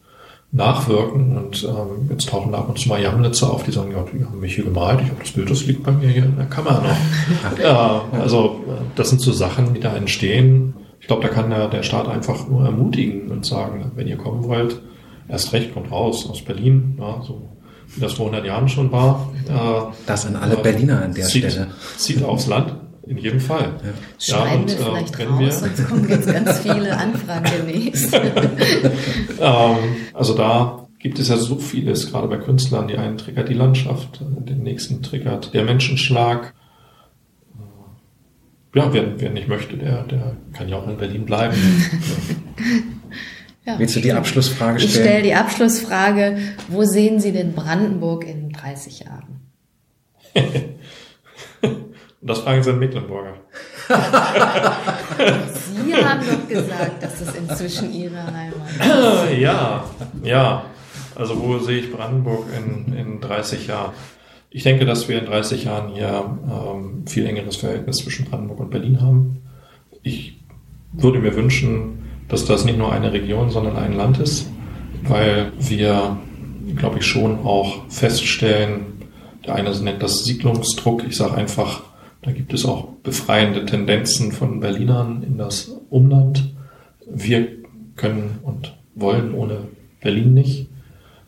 Nachwirken 0.51 1.37
und 1.37 1.63
ähm, 1.63 2.09
jetzt 2.09 2.29
tauchen 2.29 2.55
ab 2.55 2.69
und 2.69 2.79
zu 2.79 2.89
mal 2.89 3.01
Jamnitzer 3.01 3.51
auf, 3.51 3.63
die 3.63 3.71
sagen, 3.71 3.91
ja, 3.91 4.03
die 4.11 4.25
haben 4.25 4.39
mich 4.39 4.55
hier 4.55 4.63
gemalt, 4.63 4.99
ich 5.01 5.09
habe 5.09 5.19
das 5.19 5.31
Bild, 5.31 5.49
das 5.49 5.65
liegt 5.67 5.83
bei 5.83 5.91
mir 5.91 6.09
hier 6.09 6.25
in 6.25 6.37
der 6.37 6.47
Kammer 6.47 6.81
noch. 6.81 7.59
ja, 7.63 8.03
also 8.13 8.63
das 8.95 9.09
sind 9.09 9.21
so 9.21 9.31
Sachen, 9.31 9.75
die 9.75 9.79
da 9.79 9.95
entstehen. 9.95 10.73
Ich 10.99 11.07
glaube, 11.07 11.21
da 11.21 11.29
kann 11.29 11.51
der, 11.51 11.67
der 11.67 11.83
Staat 11.83 12.07
einfach 12.07 12.47
nur 12.47 12.65
ermutigen 12.65 13.29
und 13.29 13.45
sagen, 13.45 13.91
wenn 13.95 14.07
ihr 14.07 14.17
kommen 14.17 14.43
wollt, 14.43 14.81
erst 15.27 15.53
recht 15.53 15.73
kommt 15.73 15.91
raus 15.91 16.27
aus 16.27 16.41
Berlin, 16.41 16.95
ja, 16.99 17.21
so 17.21 17.47
das 17.97 18.13
vor 18.13 18.27
100 18.27 18.45
Jahren 18.45 18.69
schon 18.69 18.91
war. 18.91 19.31
Äh, 19.47 19.93
das 20.05 20.25
an 20.25 20.35
alle 20.35 20.57
Berliner 20.57 21.01
an 21.01 21.13
der 21.13 21.25
zieht, 21.25 21.51
Stelle. 21.51 21.67
Zieht 21.97 22.23
aufs 22.23 22.47
Land, 22.47 22.75
in 23.07 23.17
jedem 23.17 23.39
Fall. 23.39 23.73
Ja. 23.83 24.35
Schreiben 24.35 24.49
ja, 24.49 24.55
und, 24.55 24.67
wir 24.67 24.79
äh, 24.79 24.83
vielleicht 24.83 25.19
äh, 25.19 25.23
raus, 25.25 25.39
wir, 25.39 25.51
sonst 25.51 25.87
kommen 25.87 26.09
jetzt 26.09 26.31
ganz 26.31 26.59
viele 26.59 26.97
Anfragen 26.97 27.51
demnächst. 27.57 28.13
ähm, 29.39 29.77
also 30.13 30.35
da 30.35 30.87
gibt 30.99 31.17
es 31.19 31.29
ja 31.29 31.37
so 31.37 31.57
vieles, 31.57 32.11
gerade 32.11 32.27
bei 32.27 32.37
Künstlern. 32.37 32.87
Die 32.87 32.97
einen 32.97 33.17
triggert 33.17 33.49
die 33.49 33.53
Landschaft, 33.53 34.21
den 34.21 34.63
nächsten 34.63 35.01
triggert 35.01 35.53
der 35.53 35.63
Menschenschlag. 35.63 36.53
Ja, 38.75 38.93
wer, 38.93 39.19
wer 39.19 39.31
nicht 39.31 39.47
möchte, 39.47 39.77
der, 39.77 40.03
der 40.03 40.35
kann 40.53 40.69
ja 40.69 40.77
auch 40.77 40.87
in 40.87 40.97
Berlin 40.97 41.25
bleiben. 41.25 41.55
Ja, 43.69 43.77
Willst 43.77 43.95
du 43.95 43.99
die 43.99 44.13
Abschlussfrage 44.13 44.79
stellen? 44.79 44.91
Ich 44.91 44.99
stelle 44.99 45.21
die 45.21 45.35
Abschlussfrage, 45.35 46.39
wo 46.69 46.85
sehen 46.85 47.19
Sie 47.19 47.31
denn 47.31 47.53
Brandenburg 47.53 48.25
in 48.25 48.49
30 48.51 49.01
Jahren? 49.01 49.41
Und 51.61 51.83
das 52.23 52.39
fragen 52.39 52.63
Sie 52.63 52.71
einen 52.71 52.79
Mecklenburger. 52.79 53.35
Sie 53.87 53.93
haben 55.95 56.21
doch 56.21 56.47
gesagt, 56.47 57.03
dass 57.03 57.21
es 57.21 57.35
inzwischen 57.35 57.93
Ihre 57.93 58.25
Heimat 58.25 58.69
ist. 59.29 59.37
Ja, 59.39 59.83
ja. 60.23 60.65
Also 61.13 61.39
wo 61.39 61.59
sehe 61.59 61.77
ich 61.77 61.91
Brandenburg 61.91 62.47
in, 62.57 62.91
in 62.95 63.21
30 63.21 63.67
Jahren? 63.67 63.93
Ich 64.49 64.63
denke, 64.63 64.85
dass 64.85 65.07
wir 65.07 65.19
in 65.19 65.27
30 65.27 65.65
Jahren 65.65 65.93
hier 65.93 66.39
ähm, 66.49 67.05
viel 67.05 67.27
engeres 67.27 67.57
Verhältnis 67.57 67.97
zwischen 67.97 68.25
Brandenburg 68.25 68.61
und 68.61 68.71
Berlin 68.71 68.99
haben. 68.99 69.43
Ich 70.01 70.39
würde 70.91 71.19
mir 71.19 71.35
wünschen, 71.35 71.98
dass 72.29 72.45
das 72.45 72.63
nicht 72.63 72.77
nur 72.77 72.93
eine 72.93 73.11
Region, 73.11 73.49
sondern 73.49 73.75
ein 73.75 73.93
Land 73.93 74.19
ist, 74.19 74.49
weil 75.03 75.51
wir, 75.59 76.17
glaube 76.75 76.99
ich, 76.99 77.05
schon 77.05 77.39
auch 77.39 77.87
feststellen, 77.89 78.85
der 79.45 79.55
eine 79.55 79.71
nennt 79.81 80.01
das 80.01 80.23
Siedlungsdruck. 80.23 81.03
Ich 81.07 81.17
sage 81.17 81.33
einfach, 81.35 81.81
da 82.21 82.31
gibt 82.31 82.53
es 82.53 82.65
auch 82.65 82.89
befreiende 83.03 83.65
Tendenzen 83.65 84.31
von 84.31 84.59
Berlinern 84.59 85.23
in 85.23 85.37
das 85.37 85.71
Umland. 85.89 86.53
Wir 87.07 87.47
können 87.95 88.39
und 88.43 88.75
wollen 88.95 89.33
ohne 89.33 89.59
Berlin 90.01 90.33
nicht. 90.33 90.67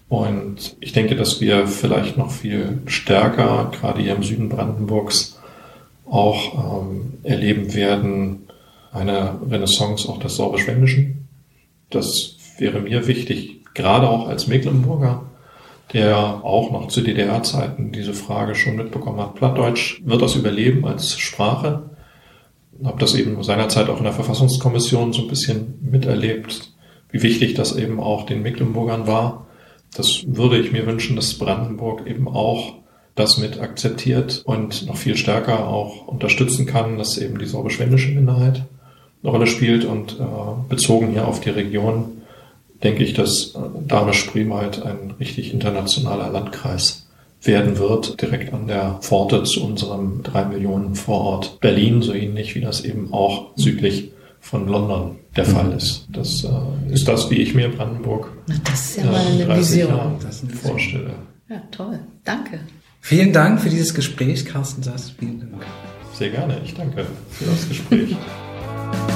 Und 0.09 0.75
ich 0.81 0.91
denke, 0.91 1.15
dass 1.15 1.39
wir 1.39 1.67
vielleicht 1.67 2.17
noch 2.17 2.31
viel 2.31 2.79
stärker, 2.85 3.71
gerade 3.71 4.01
hier 4.01 4.15
im 4.15 4.23
Süden 4.23 4.49
Brandenburgs, 4.49 5.39
auch 6.05 6.83
ähm, 6.83 7.13
erleben 7.23 7.73
werden, 7.73 8.43
eine 8.91 9.39
Renaissance 9.49 10.07
auch 10.09 10.19
des 10.19 10.35
Sorbisch-Wendischen. 10.35 11.27
Das 11.89 12.35
wäre 12.57 12.79
mir 12.79 13.07
wichtig, 13.07 13.61
gerade 13.73 14.09
auch 14.09 14.27
als 14.27 14.47
Mecklenburger, 14.47 15.25
der 15.93 16.43
auch 16.43 16.71
noch 16.71 16.87
zu 16.87 17.01
DDR-Zeiten 17.01 17.91
diese 17.91 18.13
Frage 18.13 18.55
schon 18.55 18.75
mitbekommen 18.75 19.19
hat. 19.19 19.35
Plattdeutsch 19.35 20.01
wird 20.05 20.21
das 20.21 20.35
überleben 20.35 20.85
als 20.85 21.17
Sprache. 21.17 21.89
Habe 22.83 22.99
das 22.99 23.13
eben 23.15 23.41
seinerzeit 23.43 23.89
auch 23.89 23.97
in 23.97 24.05
der 24.05 24.13
Verfassungskommission 24.13 25.13
so 25.13 25.23
ein 25.23 25.27
bisschen 25.27 25.79
miterlebt, 25.81 26.73
wie 27.11 27.21
wichtig 27.21 27.53
das 27.53 27.75
eben 27.75 27.99
auch 27.99 28.25
den 28.25 28.41
Mecklenburgern 28.41 29.07
war. 29.07 29.47
Das 29.93 30.23
würde 30.25 30.57
ich 30.57 30.71
mir 30.71 30.87
wünschen, 30.87 31.17
dass 31.17 31.37
Brandenburg 31.37 32.07
eben 32.07 32.27
auch 32.27 32.75
das 33.15 33.37
mit 33.37 33.59
akzeptiert 33.59 34.41
und 34.45 34.87
noch 34.87 34.95
viel 34.95 35.17
stärker 35.17 35.67
auch 35.67 36.07
unterstützen 36.07 36.65
kann, 36.65 36.97
dass 36.97 37.17
eben 37.17 37.37
die 37.37 37.45
sorbisch-wendische 37.45 38.11
Minderheit 38.13 38.63
eine 39.23 39.31
Rolle 39.31 39.47
spielt 39.47 39.85
und 39.85 40.19
äh, 40.19 40.23
bezogen 40.69 41.11
hier 41.11 41.27
auf 41.27 41.39
die 41.39 41.49
Region 41.49 42.21
denke 42.83 43.03
ich, 43.03 43.13
dass 43.13 43.55
äh, 43.55 43.59
Dame-Spriem 43.87 44.53
halt 44.53 44.81
ein 44.83 45.11
richtig 45.19 45.53
internationaler 45.53 46.29
Landkreis 46.29 47.07
werden 47.43 47.79
wird, 47.79 48.21
direkt 48.21 48.53
an 48.53 48.67
der 48.67 48.99
Pforte 49.01 49.43
zu 49.43 49.65
unserem 49.65 50.21
drei 50.23 50.45
Millionen 50.45 50.95
Vorort 50.95 51.59
Berlin, 51.59 52.01
so 52.01 52.13
ähnlich 52.13 52.55
wie 52.55 52.61
das 52.61 52.81
eben 52.81 53.13
auch 53.13 53.51
südlich 53.55 54.11
von 54.39 54.67
London 54.67 55.17
der 55.35 55.45
Fall 55.45 55.65
mhm. 55.65 55.77
ist. 55.77 56.07
Das 56.09 56.43
äh, 56.43 56.93
ist 56.93 57.07
das, 57.07 57.29
wie 57.29 57.35
ich 57.35 57.53
mir 57.53 57.69
Brandenburg 57.69 58.31
Na, 58.47 58.55
das 58.63 58.91
ist 58.91 58.97
ja 58.97 59.05
mal 59.05 59.25
eine 59.25 59.57
Vision. 59.57 60.19
vorstelle. 60.61 61.13
Ja, 61.49 61.61
toll. 61.71 61.99
Danke. 62.23 62.59
Vielen 62.99 63.33
Dank 63.33 63.59
für 63.59 63.69
dieses 63.69 63.93
Gespräch, 63.93 64.45
Carsten 64.45 64.83
Sass. 64.83 65.11
Vielen 65.17 65.39
Dank. 65.39 65.65
Sehr 66.13 66.29
gerne. 66.29 66.61
Ich 66.63 66.75
danke 66.75 67.05
für 67.31 67.45
das 67.45 67.67
Gespräch. 67.67 68.15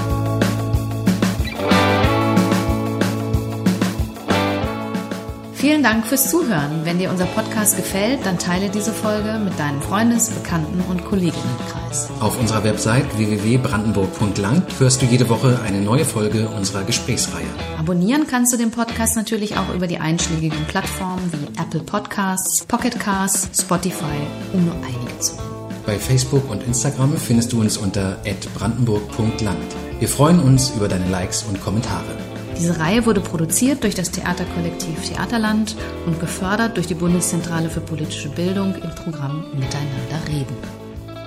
Vielen 5.66 5.82
Dank 5.82 6.06
fürs 6.06 6.30
Zuhören. 6.30 6.82
Wenn 6.84 7.00
dir 7.00 7.10
unser 7.10 7.26
Podcast 7.26 7.76
gefällt, 7.76 8.24
dann 8.24 8.38
teile 8.38 8.70
diese 8.70 8.94
Folge 8.94 9.40
mit 9.44 9.58
deinem 9.58 9.82
Freundes-, 9.82 10.30
Bekannten- 10.30 10.80
und 10.92 11.04
Kolleginnenkreis. 11.04 12.08
Auf 12.20 12.40
unserer 12.40 12.64
Website 12.64 13.18
www.brandenburg.land 13.18 14.80
hörst 14.80 15.02
du 15.02 15.08
jede 15.08 15.28
Woche 15.28 15.60
eine 15.66 15.82
neue 15.82 16.06
Folge 16.06 16.48
unserer 16.50 16.84
Gesprächsreihe. 16.84 17.48
Abonnieren 17.80 18.28
kannst 18.28 18.54
du 18.54 18.58
den 18.58 18.70
Podcast 18.70 19.16
natürlich 19.16 19.58
auch 19.58 19.74
über 19.74 19.88
die 19.88 19.98
einschlägigen 19.98 20.66
Plattformen 20.68 21.32
wie 21.34 21.60
Apple 21.60 21.82
Podcasts, 21.82 22.64
Pocket 22.68 23.00
Casts, 23.00 23.64
Spotify, 23.64 24.20
um 24.54 24.66
nur 24.66 24.76
einige 24.76 25.18
zu 25.18 25.34
nennen. 25.34 25.50
Bei 25.88 25.98
Facebook 25.98 26.48
und 26.48 26.62
Instagram 26.62 27.18
findest 27.18 27.54
du 27.54 27.62
uns 27.62 27.78
unter 27.78 28.20
brandenburg.land. 28.54 29.76
Wir 29.98 30.10
freuen 30.10 30.40
uns 30.42 30.70
über 30.76 30.88
deine 30.88 31.10
Likes 31.10 31.42
und 31.42 31.60
Kommentare. 31.60 32.35
Diese 32.58 32.80
Reihe 32.80 33.06
wurde 33.06 33.22
produziert 33.22 33.84
durch 33.84 33.96
das 33.96 34.12
Theaterkollektiv 34.12 35.10
Theaterland 35.10 35.76
und 36.06 36.20
gefördert 36.20 36.78
durch 36.78 36.88
die 36.88 36.94
Bundeszentrale 36.94 37.70
für 37.70 37.82
politische 37.82 38.30
Bildung 38.30 38.76
im 38.76 38.90
Programm 38.96 39.46
Miteinander 39.54 40.28
reden. 40.28 40.56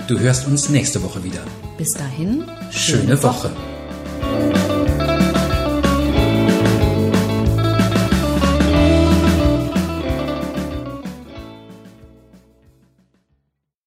Du 0.08 0.18
hörst 0.18 0.46
uns 0.46 0.68
nächste 0.68 1.02
Woche 1.02 1.22
wieder. 1.22 1.40
Bis 1.76 1.92
dahin, 1.92 2.44
schöne, 2.70 3.02
schöne 3.02 3.22
Woche. 3.22 3.50
Woche. 3.50 4.67